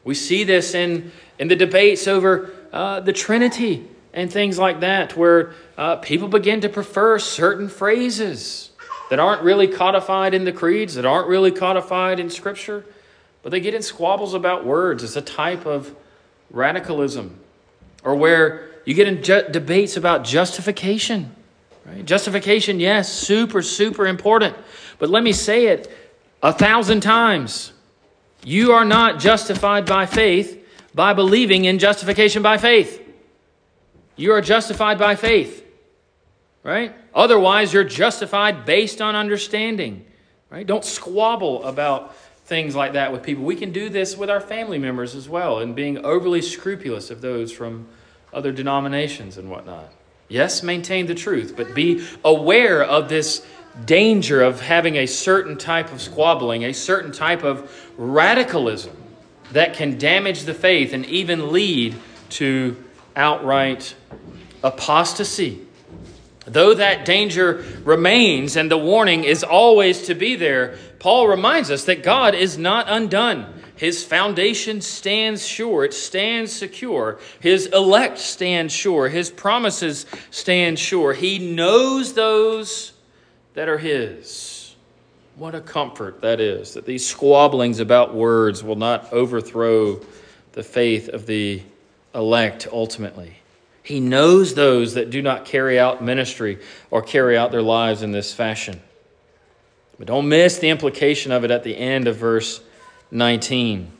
We 0.06 0.16
see 0.16 0.46
this 0.46 0.74
in, 0.74 1.12
in 1.38 1.50
the 1.50 1.56
debates 1.58 2.08
over 2.08 2.52
uh, 2.72 3.02
the 3.02 3.14
Trinity 3.14 3.90
and 4.14 4.32
things 4.32 4.60
like 4.60 4.82
that, 4.82 5.18
where 5.18 5.54
uh, 5.78 5.96
people 5.98 6.28
begin 6.28 6.62
to 6.62 6.70
prefer 6.70 7.18
certain 7.20 7.68
phrases 7.68 8.70
that 9.10 9.20
aren't 9.20 9.42
really 9.42 9.68
codified 9.68 10.34
in 10.34 10.46
the 10.46 10.52
creeds, 10.52 10.96
that 10.96 11.06
aren't 11.06 11.28
really 11.28 11.52
codified 11.52 12.20
in 12.20 12.30
Scripture, 12.30 12.86
but 13.42 13.52
they 13.52 13.60
get 13.60 13.74
in 13.74 13.82
squabbles 13.82 14.34
about 14.34 14.66
words. 14.66 15.04
It's 15.04 15.16
a 15.16 15.22
type 15.22 15.66
of 15.66 15.94
radicalism. 16.50 17.40
Or 18.04 18.16
where 18.16 18.70
you 18.86 18.94
get 18.94 19.08
in 19.08 19.24
ju- 19.24 19.48
debates 19.52 19.98
about 19.98 20.24
justification. 20.24 21.36
Right? 21.86 22.06
Justification, 22.06 22.80
yes, 22.80 23.12
super, 23.12 23.62
super 23.62 24.08
important. 24.08 24.56
But 25.00 25.10
let 25.10 25.24
me 25.24 25.34
say 25.34 25.68
it 25.68 25.92
a 26.42 26.54
thousand 26.54 27.02
times. 27.02 27.74
You 28.44 28.74
are 28.74 28.86
not 28.86 29.20
justified 29.20 29.86
by 29.86 30.06
faith 30.06 30.60
by 30.94 31.14
believing 31.14 31.66
in 31.66 31.80
justification 31.80 32.42
by 32.42 32.58
faith. 32.58 33.03
You 34.16 34.32
are 34.34 34.42
justified 34.42 35.00
by 35.00 35.16
faith, 35.16 35.66
right? 36.64 36.94
Otherwise, 37.16 37.74
you're 37.74 37.84
justified 37.84 38.66
based 38.66 39.02
on 39.02 39.16
understanding, 39.16 40.06
right? 40.50 40.66
Don't 40.66 40.86
squabble 40.86 41.64
about 41.64 42.16
things 42.46 42.76
like 42.76 42.94
that 42.94 43.12
with 43.12 43.24
people. 43.24 43.44
We 43.44 43.56
can 43.56 43.72
do 43.72 43.90
this 43.90 44.18
with 44.18 44.30
our 44.30 44.42
family 44.42 44.78
members 44.78 45.16
as 45.16 45.28
well, 45.28 45.60
and 45.60 45.76
being 45.76 46.06
overly 46.06 46.42
scrupulous 46.42 47.10
of 47.10 47.22
those 47.22 47.52
from 47.52 47.88
other 48.34 48.52
denominations 48.52 49.38
and 49.38 49.50
whatnot. 49.50 49.92
Yes, 50.28 50.64
maintain 50.64 51.06
the 51.06 51.16
truth, 51.16 51.54
but 51.56 51.74
be 51.74 52.06
aware 52.24 52.84
of 52.84 53.10
this 53.10 53.46
danger 53.86 54.42
of 54.42 54.62
having 54.62 54.98
a 54.98 55.06
certain 55.06 55.58
type 55.58 55.92
of 55.92 56.02
squabbling, 56.02 56.64
a 56.64 56.74
certain 56.74 57.12
type 57.12 57.44
of 57.44 57.92
radicalism 57.98 58.96
that 59.52 59.74
can 59.74 59.98
damage 59.98 60.44
the 60.44 60.54
faith 60.54 60.94
and 60.94 61.06
even 61.06 61.52
lead 61.52 61.96
to 62.30 62.76
outright 63.16 63.96
apostasy. 64.64 65.62
Though 66.46 66.74
that 66.74 67.06
danger 67.06 67.64
remains 67.84 68.58
and 68.58 68.70
the 68.70 68.78
warning 68.78 69.24
is 69.24 69.44
always 69.44 70.08
to 70.08 70.16
be 70.16 70.36
there, 70.36 70.78
Paul 71.00 71.28
reminds 71.28 71.72
us 71.72 71.86
that 71.86 72.04
God 72.04 72.36
is 72.36 72.58
not 72.58 72.88
undone. 72.90 73.62
His 73.76 74.04
foundation 74.04 74.82
stands 74.82 75.46
sure, 75.46 75.84
it 75.84 75.94
stands 75.94 76.52
secure. 76.52 77.20
His 77.40 77.66
elect 77.68 78.18
stand 78.20 78.72
sure, 78.72 79.10
his 79.10 79.30
promises 79.30 80.06
stand 80.32 80.80
sure. 80.80 81.14
He 81.14 81.40
knows 81.40 82.14
those 82.14 82.94
that 83.54 83.68
are 83.70 83.78
His. 83.78 84.76
What 85.36 85.56
a 85.56 85.62
comfort 85.62 86.22
that 86.22 86.40
is, 86.40 86.76
that 86.76 86.86
these 86.86 87.06
squabblings 87.06 87.80
about 87.80 88.14
words 88.14 88.64
will 88.64 88.76
not 88.76 89.12
overthrow 89.12 90.00
the 90.52 90.64
faith 90.64 91.10
of 91.10 91.26
the 91.26 91.64
elect 92.14 92.68
ultimately. 92.72 93.38
He 93.84 94.00
knows 94.00 94.54
those 94.54 94.94
that 94.94 95.10
do 95.10 95.22
not 95.22 95.46
carry 95.46 95.78
out 95.78 96.04
ministry 96.04 96.60
or 96.90 97.02
carry 97.02 97.38
out 97.38 97.52
their 97.52 97.62
lives 97.62 98.02
in 98.02 98.12
this 98.12 98.34
fashion. 98.34 98.82
But 99.98 100.08
don't 100.08 100.30
miss 100.30 100.58
the 100.58 100.70
implication 100.70 101.32
of 101.32 101.44
it 101.44 101.52
at 101.52 101.64
the 101.64 101.78
end 101.78 102.08
of 102.08 102.16
verse 102.16 102.62
19. 103.12 103.92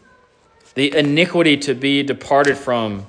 The 0.76 0.96
iniquity 0.96 1.58
to 1.58 1.76
be 1.76 2.02
departed 2.02 2.58
from 2.58 3.06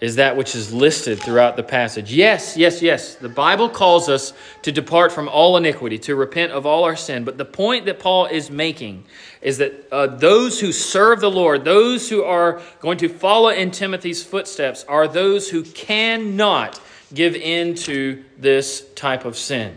is 0.00 0.16
that 0.16 0.36
which 0.36 0.54
is 0.54 0.72
listed 0.72 1.20
throughout 1.20 1.56
the 1.56 1.62
passage. 1.62 2.12
Yes, 2.12 2.56
yes, 2.56 2.80
yes. 2.80 3.16
The 3.16 3.28
Bible 3.28 3.68
calls 3.68 4.08
us 4.08 4.32
to 4.62 4.72
depart 4.72 5.12
from 5.12 5.28
all 5.28 5.56
iniquity, 5.58 5.98
to 6.00 6.16
repent 6.16 6.52
of 6.52 6.64
all 6.64 6.84
our 6.84 6.96
sin. 6.96 7.24
But 7.24 7.36
the 7.36 7.44
point 7.44 7.84
that 7.84 7.98
Paul 7.98 8.26
is 8.26 8.50
making 8.50 9.04
is 9.42 9.58
that 9.58 9.88
uh, 9.92 10.06
those 10.06 10.58
who 10.58 10.72
serve 10.72 11.20
the 11.20 11.30
Lord, 11.30 11.64
those 11.64 12.08
who 12.08 12.24
are 12.24 12.62
going 12.80 12.96
to 12.98 13.08
follow 13.08 13.50
in 13.50 13.70
Timothy's 13.70 14.24
footsteps, 14.24 14.84
are 14.88 15.06
those 15.06 15.50
who 15.50 15.62
cannot 15.62 16.80
give 17.12 17.34
in 17.34 17.74
to 17.74 18.24
this 18.38 18.86
type 18.94 19.26
of 19.26 19.36
sin. 19.36 19.76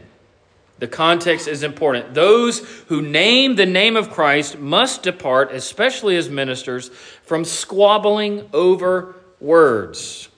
The 0.79 0.87
context 0.87 1.47
is 1.47 1.63
important. 1.63 2.13
Those 2.13 2.59
who 2.87 3.01
name 3.01 3.55
the 3.55 3.65
name 3.65 3.95
of 3.95 4.09
Christ 4.09 4.57
must 4.57 5.03
depart, 5.03 5.51
especially 5.51 6.15
as 6.15 6.29
ministers, 6.29 6.89
from 7.23 7.45
squabbling 7.45 8.49
over 8.53 9.15
words. 9.43 10.29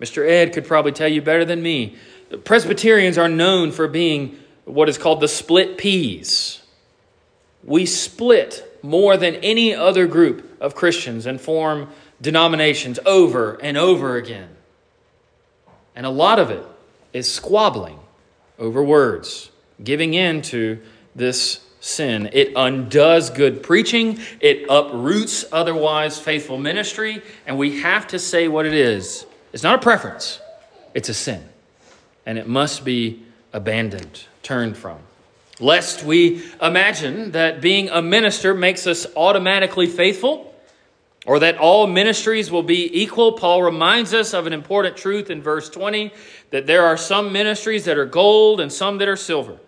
Mr. 0.00 0.28
Ed 0.28 0.52
could 0.52 0.66
probably 0.66 0.92
tell 0.92 1.08
you 1.08 1.22
better 1.22 1.44
than 1.44 1.62
me. 1.62 1.96
Presbyterians 2.44 3.18
are 3.18 3.28
known 3.28 3.72
for 3.72 3.88
being 3.88 4.38
what 4.64 4.88
is 4.88 4.98
called 4.98 5.20
the 5.20 5.28
split 5.28 5.78
peas. 5.78 6.60
We 7.64 7.86
split 7.86 8.78
more 8.82 9.16
than 9.16 9.36
any 9.36 9.74
other 9.74 10.06
group 10.06 10.56
of 10.60 10.74
Christians 10.74 11.26
and 11.26 11.40
form 11.40 11.88
denominations 12.20 12.98
over 13.06 13.54
and 13.54 13.76
over 13.76 14.16
again. 14.16 14.50
And 15.96 16.06
a 16.06 16.10
lot 16.10 16.38
of 16.38 16.50
it 16.50 16.64
is 17.12 17.32
squabbling 17.32 17.98
over 18.58 18.82
words, 18.82 19.50
giving 19.82 20.14
in 20.14 20.42
to 20.42 20.80
this 21.14 21.60
sin. 21.80 22.30
It 22.32 22.52
undoes 22.56 23.30
good 23.30 23.62
preaching, 23.62 24.18
it 24.40 24.66
uproots 24.68 25.44
otherwise 25.52 26.18
faithful 26.18 26.58
ministry, 26.58 27.22
and 27.46 27.58
we 27.58 27.80
have 27.80 28.06
to 28.08 28.18
say 28.18 28.48
what 28.48 28.66
it 28.66 28.74
is. 28.74 29.26
It's 29.52 29.62
not 29.62 29.76
a 29.76 29.82
preference, 29.82 30.40
it's 30.94 31.08
a 31.08 31.14
sin. 31.14 31.48
And 32.26 32.38
it 32.38 32.46
must 32.46 32.84
be 32.84 33.22
abandoned, 33.52 34.24
turned 34.42 34.76
from. 34.76 34.98
Lest 35.60 36.04
we 36.04 36.42
imagine 36.62 37.32
that 37.32 37.60
being 37.60 37.88
a 37.88 38.02
minister 38.02 38.54
makes 38.54 38.86
us 38.86 39.06
automatically 39.16 39.86
faithful 39.86 40.54
or 41.26 41.40
that 41.40 41.58
all 41.58 41.86
ministries 41.86 42.50
will 42.50 42.62
be 42.62 43.02
equal. 43.02 43.32
Paul 43.32 43.62
reminds 43.62 44.14
us 44.14 44.34
of 44.34 44.46
an 44.46 44.52
important 44.52 44.96
truth 44.96 45.30
in 45.30 45.42
verse 45.42 45.68
20 45.68 46.12
that 46.50 46.66
there 46.66 46.84
are 46.84 46.96
some 46.96 47.32
ministries 47.32 47.84
that 47.86 47.98
are 47.98 48.06
gold 48.06 48.60
and 48.60 48.72
some 48.72 48.98
that 48.98 49.08
are 49.08 49.16
silver. 49.16 49.58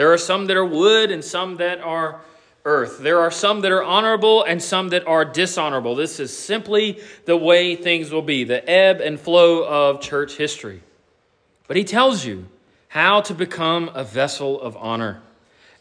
There 0.00 0.14
are 0.14 0.16
some 0.16 0.46
that 0.46 0.56
are 0.56 0.64
wood 0.64 1.10
and 1.10 1.22
some 1.22 1.58
that 1.58 1.82
are 1.82 2.22
earth. 2.64 3.00
There 3.00 3.20
are 3.20 3.30
some 3.30 3.60
that 3.60 3.70
are 3.70 3.82
honorable 3.82 4.42
and 4.44 4.62
some 4.62 4.88
that 4.88 5.06
are 5.06 5.26
dishonorable. 5.26 5.94
This 5.94 6.18
is 6.18 6.34
simply 6.34 7.02
the 7.26 7.36
way 7.36 7.76
things 7.76 8.10
will 8.10 8.22
be, 8.22 8.44
the 8.44 8.66
ebb 8.66 9.02
and 9.02 9.20
flow 9.20 9.62
of 9.62 10.00
church 10.00 10.36
history. 10.36 10.80
But 11.68 11.76
he 11.76 11.84
tells 11.84 12.24
you 12.24 12.46
how 12.88 13.20
to 13.20 13.34
become 13.34 13.90
a 13.92 14.02
vessel 14.02 14.58
of 14.62 14.74
honor 14.78 15.20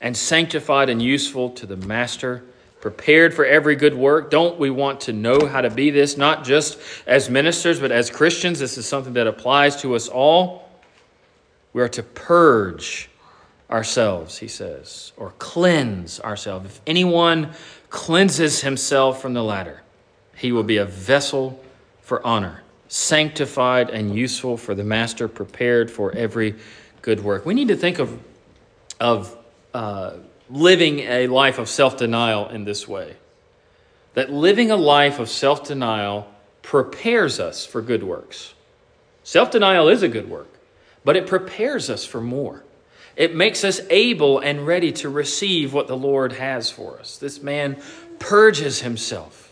and 0.02 0.18
sanctified 0.18 0.90
and 0.90 1.02
useful 1.02 1.52
to 1.52 1.66
the 1.66 1.78
master, 1.78 2.44
prepared 2.82 3.34
for 3.34 3.46
every 3.46 3.78
good 3.78 3.96
work. 3.96 4.30
Don't 4.30 4.60
we 4.60 4.70
want 4.70 5.00
to 5.00 5.14
know 5.14 5.48
how 5.48 5.62
to 5.62 5.70
be 5.70 5.92
this, 5.92 6.18
not 6.18 6.44
just 6.44 6.78
as 7.08 7.30
ministers, 7.30 7.80
but 7.80 7.94
as 7.94 8.10
Christians? 8.10 8.60
This 8.60 8.78
is 8.78 8.86
something 8.86 9.14
that 9.14 9.28
applies 9.28 9.78
to 9.78 9.96
us 9.96 10.10
all. 10.10 10.70
We 11.72 11.82
are 11.82 11.88
to 11.88 12.04
purge 12.04 13.09
ourselves, 13.70 14.40
he 14.40 14.48
says, 14.48 15.12
or 15.18 15.34
cleanse 15.38 16.20
ourselves. 16.20 16.66
If 16.66 16.82
anyone 16.88 17.52
cleanses 17.90 18.62
himself 18.62 19.22
from 19.22 19.34
the 19.34 19.44
latter, 19.44 19.82
he 20.36 20.52
will 20.52 20.64
be 20.64 20.78
a 20.78 20.86
vessel 20.86 21.64
for 22.02 22.26
honor, 22.26 22.64
sanctified 22.88 23.90
and 23.90 24.16
useful 24.16 24.58
for 24.58 24.74
the 24.74 24.84
master, 24.84 25.28
prepared 25.28 25.92
for 25.92 26.12
every 26.14 26.56
good 27.02 27.24
work. 27.24 27.46
We 27.46 27.54
need 27.54 27.68
to 27.68 27.76
think 27.76 28.00
of, 28.00 28.20
of 29.00 29.38
uh, 29.74 30.14
living 30.50 31.00
a 31.00 31.28
life 31.28 31.60
of 31.60 31.70
self 31.70 31.98
denial 31.98 32.50
in 32.50 32.64
this 32.64 32.88
way. 32.88 33.16
That 34.16 34.32
living 34.32 34.72
a 34.72 34.76
life 34.76 35.20
of 35.20 35.30
self 35.30 35.68
denial 35.68 36.28
prepares 36.62 37.40
us 37.40 37.66
for 37.66 37.82
good 37.82 38.04
works. 38.04 38.54
Self 39.24 39.52
denial 39.52 39.88
is 39.90 40.02
a 40.02 40.08
good 40.08 40.30
work, 40.30 40.50
but 41.06 41.16
it 41.16 41.28
prepares 41.28 41.90
us 41.90 42.06
for 42.06 42.22
more. 42.22 42.64
It 43.20 43.36
makes 43.36 43.66
us 43.66 43.82
able 43.90 44.40
and 44.40 44.66
ready 44.66 44.94
to 44.94 45.10
receive 45.10 45.74
what 45.74 45.88
the 45.88 45.98
Lord 45.98 46.32
has 46.32 46.72
for 46.72 46.98
us. 47.00 47.18
This 47.18 47.44
man 47.44 47.76
purges 48.18 48.80
himself. 48.80 49.52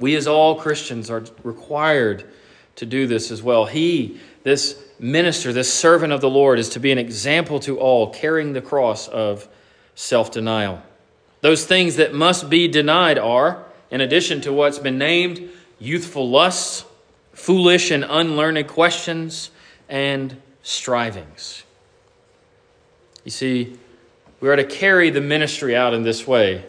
We, 0.00 0.16
as 0.16 0.26
all 0.26 0.56
Christians, 0.56 1.08
are 1.08 1.22
required 1.44 2.28
to 2.74 2.84
do 2.84 3.06
this 3.06 3.30
as 3.30 3.40
well. 3.40 3.66
He, 3.66 4.18
this 4.42 4.82
minister, 4.98 5.52
this 5.52 5.72
servant 5.72 6.12
of 6.12 6.20
the 6.20 6.28
Lord, 6.28 6.58
is 6.58 6.70
to 6.70 6.80
be 6.80 6.90
an 6.90 6.98
example 6.98 7.60
to 7.60 7.78
all, 7.78 8.12
carrying 8.12 8.52
the 8.52 8.60
cross 8.60 9.06
of 9.06 9.46
self 9.94 10.32
denial. 10.32 10.82
Those 11.40 11.64
things 11.64 11.96
that 11.96 12.14
must 12.14 12.50
be 12.50 12.66
denied 12.66 13.16
are, 13.16 13.64
in 13.92 14.00
addition 14.00 14.40
to 14.40 14.52
what's 14.52 14.80
been 14.80 14.98
named, 14.98 15.48
youthful 15.78 16.28
lusts, 16.28 16.84
foolish 17.32 17.92
and 17.92 18.04
unlearned 18.04 18.66
questions, 18.66 19.52
and 19.88 20.36
strivings. 20.64 21.62
You 23.28 23.32
see, 23.32 23.76
we 24.40 24.48
are 24.48 24.56
to 24.56 24.64
carry 24.64 25.10
the 25.10 25.20
ministry 25.20 25.76
out 25.76 25.92
in 25.92 26.02
this 26.02 26.26
way 26.26 26.64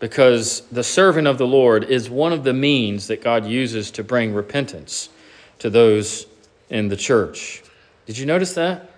because 0.00 0.62
the 0.72 0.82
servant 0.82 1.26
of 1.26 1.36
the 1.36 1.46
Lord 1.46 1.84
is 1.84 2.08
one 2.08 2.32
of 2.32 2.42
the 2.42 2.54
means 2.54 3.08
that 3.08 3.20
God 3.20 3.44
uses 3.44 3.90
to 3.90 4.02
bring 4.02 4.32
repentance 4.32 5.10
to 5.58 5.68
those 5.68 6.26
in 6.70 6.88
the 6.88 6.96
church. 6.96 7.62
Did 8.06 8.16
you 8.16 8.24
notice 8.24 8.54
that? 8.54 8.92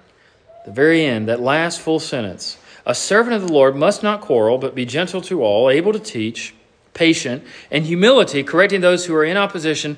The 0.64 0.70
very 0.70 1.04
end, 1.04 1.26
that 1.26 1.40
last 1.40 1.80
full 1.80 1.98
sentence. 1.98 2.56
A 2.86 2.94
servant 2.94 3.34
of 3.34 3.48
the 3.48 3.52
Lord 3.52 3.74
must 3.74 4.04
not 4.04 4.20
quarrel, 4.20 4.56
but 4.56 4.76
be 4.76 4.86
gentle 4.86 5.20
to 5.22 5.42
all, 5.42 5.68
able 5.68 5.92
to 5.92 5.98
teach, 5.98 6.54
patient, 6.94 7.42
and 7.68 7.84
humility, 7.84 8.44
correcting 8.44 8.80
those 8.80 9.06
who 9.06 9.14
are 9.16 9.24
in 9.24 9.36
opposition, 9.36 9.96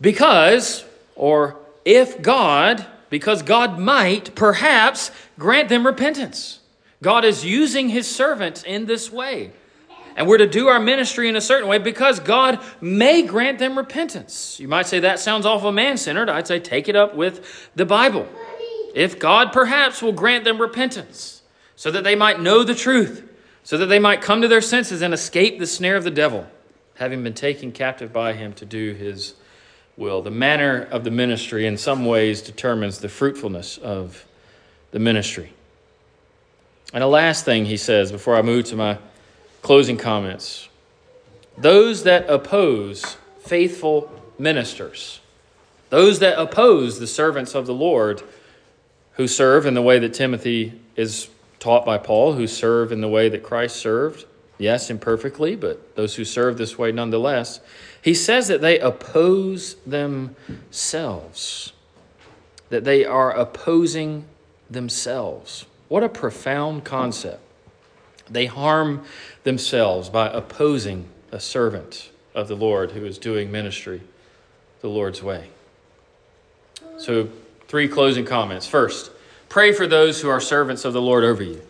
because, 0.00 0.84
or 1.16 1.56
if 1.84 2.22
God, 2.22 2.86
because 3.10 3.42
God 3.42 3.78
might 3.78 4.34
perhaps 4.34 5.10
grant 5.38 5.68
them 5.68 5.86
repentance. 5.86 6.60
God 7.02 7.24
is 7.24 7.44
using 7.44 7.88
his 7.88 8.06
servants 8.12 8.62
in 8.62 8.86
this 8.86 9.12
way. 9.12 9.52
And 10.16 10.28
we're 10.28 10.38
to 10.38 10.46
do 10.46 10.68
our 10.68 10.78
ministry 10.78 11.28
in 11.28 11.36
a 11.36 11.40
certain 11.40 11.68
way 11.68 11.78
because 11.78 12.20
God 12.20 12.60
may 12.80 13.22
grant 13.22 13.58
them 13.58 13.76
repentance. 13.76 14.60
You 14.60 14.68
might 14.68 14.86
say 14.86 15.00
that 15.00 15.18
sounds 15.18 15.44
awful 15.44 15.72
man 15.72 15.96
centered. 15.96 16.28
I'd 16.28 16.46
say 16.46 16.60
take 16.60 16.88
it 16.88 16.94
up 16.94 17.14
with 17.14 17.70
the 17.74 17.84
Bible. 17.84 18.28
If 18.94 19.18
God 19.18 19.52
perhaps 19.52 20.00
will 20.00 20.12
grant 20.12 20.44
them 20.44 20.60
repentance 20.60 21.42
so 21.74 21.90
that 21.90 22.04
they 22.04 22.14
might 22.14 22.40
know 22.40 22.62
the 22.62 22.76
truth, 22.76 23.28
so 23.64 23.76
that 23.78 23.86
they 23.86 23.98
might 23.98 24.22
come 24.22 24.40
to 24.40 24.48
their 24.48 24.60
senses 24.60 25.02
and 25.02 25.12
escape 25.12 25.58
the 25.58 25.66
snare 25.66 25.96
of 25.96 26.04
the 26.04 26.10
devil, 26.10 26.46
having 26.96 27.24
been 27.24 27.34
taken 27.34 27.72
captive 27.72 28.12
by 28.12 28.34
him 28.34 28.52
to 28.52 28.64
do 28.64 28.92
his 28.92 29.34
will. 29.96 30.22
The 30.22 30.30
manner 30.30 30.82
of 30.90 31.04
the 31.04 31.10
ministry, 31.10 31.66
in 31.66 31.76
some 31.76 32.04
ways, 32.04 32.42
determines 32.42 32.98
the 32.98 33.08
fruitfulness 33.08 33.78
of 33.78 34.24
the 34.90 34.98
ministry. 34.98 35.52
And 36.92 37.02
a 37.02 37.08
last 37.08 37.44
thing 37.44 37.64
he 37.64 37.76
says 37.76 38.12
before 38.12 38.36
I 38.36 38.42
move 38.42 38.66
to 38.66 38.76
my 38.76 38.98
closing 39.62 39.96
comments 39.96 40.68
those 41.56 42.02
that 42.02 42.28
oppose 42.28 43.16
faithful 43.40 44.10
ministers, 44.38 45.20
those 45.90 46.18
that 46.18 46.38
oppose 46.38 46.98
the 46.98 47.06
servants 47.06 47.54
of 47.54 47.66
the 47.66 47.74
Lord 47.74 48.22
who 49.12 49.28
serve 49.28 49.64
in 49.64 49.74
the 49.74 49.82
way 49.82 49.98
that 50.00 50.14
Timothy 50.14 50.80
is 50.96 51.28
taught 51.60 51.86
by 51.86 51.98
Paul, 51.98 52.32
who 52.32 52.46
serve 52.46 52.90
in 52.90 53.00
the 53.00 53.08
way 53.08 53.28
that 53.28 53.42
Christ 53.42 53.76
served, 53.76 54.26
yes, 54.58 54.90
imperfectly, 54.90 55.56
but 55.56 55.96
those 55.96 56.16
who 56.16 56.24
serve 56.24 56.58
this 56.58 56.78
way 56.78 56.92
nonetheless, 56.92 57.60
he 58.00 58.14
says 58.14 58.48
that 58.48 58.60
they 58.60 58.78
oppose 58.78 59.76
themselves, 59.86 61.72
that 62.68 62.84
they 62.84 63.04
are 63.04 63.30
opposing 63.32 64.24
themselves. 64.70 65.66
What 65.88 66.02
a 66.02 66.08
profound 66.08 66.84
concept. 66.84 67.40
They 68.30 68.46
harm 68.46 69.04
themselves 69.42 70.08
by 70.08 70.28
opposing 70.28 71.08
a 71.30 71.40
servant 71.40 72.10
of 72.34 72.48
the 72.48 72.56
Lord 72.56 72.92
who 72.92 73.04
is 73.04 73.18
doing 73.18 73.52
ministry 73.52 74.00
the 74.80 74.88
Lord's 74.88 75.22
way. 75.22 75.48
So, 76.98 77.28
three 77.68 77.88
closing 77.88 78.24
comments. 78.24 78.66
First, 78.66 79.10
pray 79.48 79.72
for 79.72 79.86
those 79.86 80.20
who 80.20 80.28
are 80.28 80.40
servants 80.40 80.84
of 80.84 80.92
the 80.92 81.02
Lord 81.02 81.24
over 81.24 81.42
you. 81.42 81.62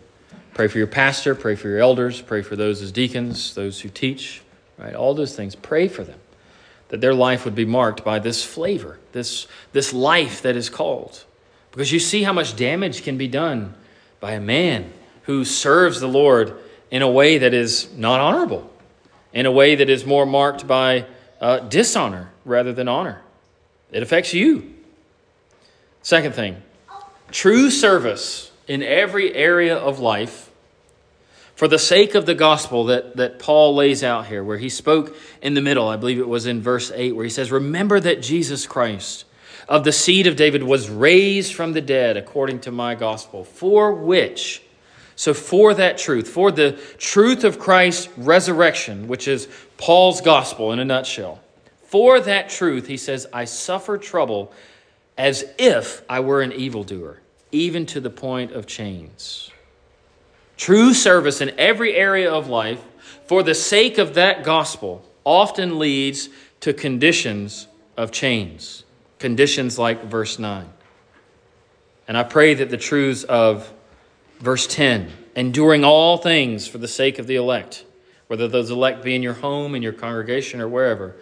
Pray 0.55 0.69
for 0.69 0.77
your 0.77 0.87
pastor, 0.87 1.35
pray 1.35 1.55
for 1.55 1.67
your 1.67 1.79
elders, 1.79 2.21
pray 2.21 2.41
for 2.41 2.55
those 2.55 2.81
as 2.81 2.89
deacons, 2.93 3.53
those 3.55 3.81
who 3.81 3.89
teach, 3.89 4.41
right? 4.77 4.95
All 4.95 5.13
those 5.13 5.35
things. 5.35 5.53
Pray 5.53 5.89
for 5.89 6.05
them 6.05 6.17
that 6.87 7.01
their 7.01 7.13
life 7.13 7.43
would 7.43 7.55
be 7.55 7.65
marked 7.65 8.05
by 8.05 8.19
this 8.19 8.45
flavor, 8.45 8.97
this, 9.11 9.47
this 9.73 9.91
life 9.91 10.41
that 10.43 10.55
is 10.55 10.69
called. 10.69 11.25
Because 11.71 11.91
you 11.91 11.99
see 11.99 12.23
how 12.23 12.31
much 12.31 12.55
damage 12.55 13.03
can 13.03 13.17
be 13.17 13.27
done 13.27 13.75
by 14.21 14.31
a 14.31 14.39
man 14.39 14.93
who 15.23 15.43
serves 15.43 15.99
the 15.99 16.07
Lord 16.07 16.57
in 16.89 17.01
a 17.01 17.11
way 17.11 17.37
that 17.37 17.53
is 17.53 17.93
not 17.97 18.21
honorable, 18.21 18.71
in 19.33 19.45
a 19.45 19.51
way 19.51 19.75
that 19.75 19.89
is 19.89 20.05
more 20.05 20.25
marked 20.25 20.65
by 20.65 21.05
uh, 21.41 21.59
dishonor 21.59 22.31
rather 22.45 22.71
than 22.71 22.87
honor. 22.87 23.21
It 23.91 24.01
affects 24.01 24.33
you. 24.33 24.73
Second 26.01 26.33
thing, 26.33 26.61
true 27.29 27.69
service 27.69 28.51
in 28.67 28.83
every 28.83 29.33
area 29.33 29.75
of 29.75 29.99
life 29.99 30.49
for 31.55 31.67
the 31.67 31.79
sake 31.79 32.15
of 32.15 32.25
the 32.25 32.35
gospel 32.35 32.85
that, 32.85 33.15
that 33.15 33.39
Paul 33.39 33.75
lays 33.75 34.03
out 34.03 34.27
here, 34.27 34.43
where 34.43 34.57
he 34.57 34.67
spoke 34.69 35.15
in 35.41 35.53
the 35.53 35.61
middle, 35.61 35.87
I 35.87 35.95
believe 35.95 36.19
it 36.19 36.27
was 36.27 36.45
in 36.45 36.61
verse 36.61 36.91
8, 36.93 37.15
where 37.15 37.23
he 37.23 37.29
says, 37.29 37.51
Remember 37.51 37.99
that 37.99 38.21
Jesus 38.21 38.67
Christ, 38.67 39.23
of 39.69 39.85
the 39.85 39.93
seed 39.93 40.27
of 40.27 40.35
David, 40.35 40.63
was 40.63 40.89
raised 40.89 41.53
from 41.53 41.71
the 41.71 41.81
dead 41.81 42.17
according 42.17 42.59
to 42.61 42.71
my 42.71 42.95
gospel, 42.95 43.45
for 43.45 43.93
which 43.93 44.61
so, 45.17 45.33
for 45.33 45.73
that 45.73 45.97
truth, 45.97 46.27
for 46.27 46.51
the 46.51 46.73
truth 46.97 47.45
of 47.45 47.57
Christ's 47.57 48.09
resurrection, 48.17 49.07
which 49.07 49.27
is 49.27 49.47
Paul's 49.77 50.19
gospel 50.19 50.73
in 50.73 50.79
a 50.79 50.85
nutshell, 50.85 51.39
for 51.83 52.19
that 52.19 52.49
truth, 52.49 52.87
he 52.87 52.97
says, 52.97 53.25
I 53.31 53.45
suffer 53.45 53.97
trouble 53.97 54.51
as 55.17 55.45
if 55.57 56.03
I 56.09 56.19
were 56.19 56.41
an 56.41 56.51
evildoer, 56.51 57.21
even 57.55 57.85
to 57.87 57.99
the 57.99 58.09
point 58.09 58.51
of 58.51 58.67
chains. 58.67 59.51
True 60.57 60.93
service 60.93 61.41
in 61.41 61.51
every 61.57 61.95
area 61.95 62.31
of 62.31 62.47
life 62.47 62.83
for 63.27 63.43
the 63.43 63.55
sake 63.55 63.97
of 63.97 64.13
that 64.13 64.43
gospel 64.43 65.03
often 65.23 65.79
leads 65.79 66.29
to 66.61 66.73
conditions 66.73 67.67
of 67.97 68.11
chains, 68.11 68.83
conditions 69.19 69.77
like 69.79 70.03
verse 70.05 70.37
9. 70.39 70.69
And 72.07 72.17
I 72.17 72.23
pray 72.23 72.53
that 72.53 72.69
the 72.69 72.77
truths 72.77 73.23
of 73.23 73.71
Verse 74.39 74.67
10 74.67 75.11
enduring 75.35 75.83
all 75.83 76.17
things 76.17 76.65
for 76.67 76.77
the 76.77 76.87
sake 76.87 77.19
of 77.19 77.27
the 77.27 77.35
elect, 77.35 77.83
whether 78.27 78.47
those 78.47 78.71
elect 78.71 79.03
be 79.03 79.15
in 79.15 79.21
your 79.21 79.33
home, 79.33 79.75
in 79.75 79.81
your 79.81 79.91
congregation, 79.91 80.61
or 80.61 80.67
wherever, 80.67 81.15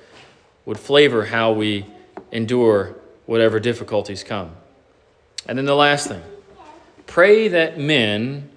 would 0.65 0.79
flavor 0.79 1.25
how 1.25 1.51
we 1.51 1.85
endure 2.31 2.95
whatever 3.25 3.59
difficulties 3.59 4.23
come. 4.23 4.55
And 5.47 5.57
then 5.57 5.65
the 5.65 5.75
last 5.75 6.07
thing 6.07 6.21
pray 7.05 7.47
that 7.49 7.77
men 7.77 8.49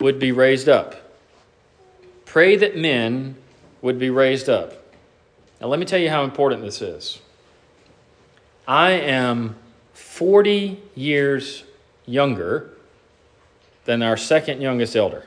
would 0.00 0.18
be 0.18 0.32
raised 0.32 0.68
up. 0.68 0.96
Pray 2.24 2.56
that 2.56 2.76
men 2.76 3.36
would 3.80 3.98
be 3.98 4.10
raised 4.10 4.48
up. 4.48 4.72
Now, 5.60 5.68
let 5.68 5.78
me 5.78 5.86
tell 5.86 5.98
you 5.98 6.10
how 6.10 6.24
important 6.24 6.62
this 6.62 6.82
is. 6.82 7.20
I 8.66 8.92
am 8.92 9.56
40 9.92 10.82
years 10.94 11.64
younger 12.06 12.70
than 13.84 14.02
our 14.02 14.16
second 14.16 14.60
youngest 14.60 14.96
elder. 14.96 15.26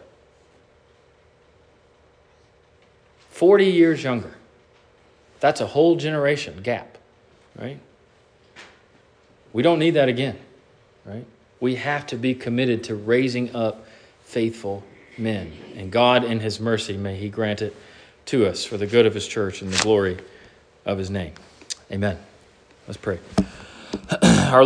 40 3.30 3.66
years 3.66 4.04
younger. 4.04 4.34
That's 5.40 5.62
a 5.62 5.68
whole 5.68 5.96
generation 5.96 6.62
gap, 6.64 6.98
right? 7.56 7.80
We 9.54 9.62
don't 9.62 9.78
need 9.80 9.92
that 9.92 10.10
again, 10.10 10.38
right? 11.08 11.26
We 11.60 11.76
have 11.76 12.06
to 12.08 12.18
be 12.18 12.36
committed 12.36 12.84
to 12.86 12.96
raising 12.96 13.56
up 13.56 13.88
faithful 14.24 14.84
men. 15.18 15.54
And 15.76 15.92
God, 15.92 16.24
in 16.24 16.40
His 16.40 16.60
mercy, 16.60 16.98
may 16.98 17.16
He 17.16 17.30
grant 17.30 17.62
it 17.62 17.76
to 18.28 18.46
us 18.46 18.66
for 18.66 18.78
the 18.78 18.86
good 18.86 19.06
of 19.06 19.14
His 19.14 19.28
church 19.28 19.62
and 19.62 19.72
the 19.72 19.82
glory 19.82 20.18
of 20.86 20.98
His 20.98 21.10
name. 21.10 21.34
Amen. 21.92 22.18
Let's 22.88 22.98
pray. 22.98 23.20
Our 24.22 24.64
Lord 24.64 24.66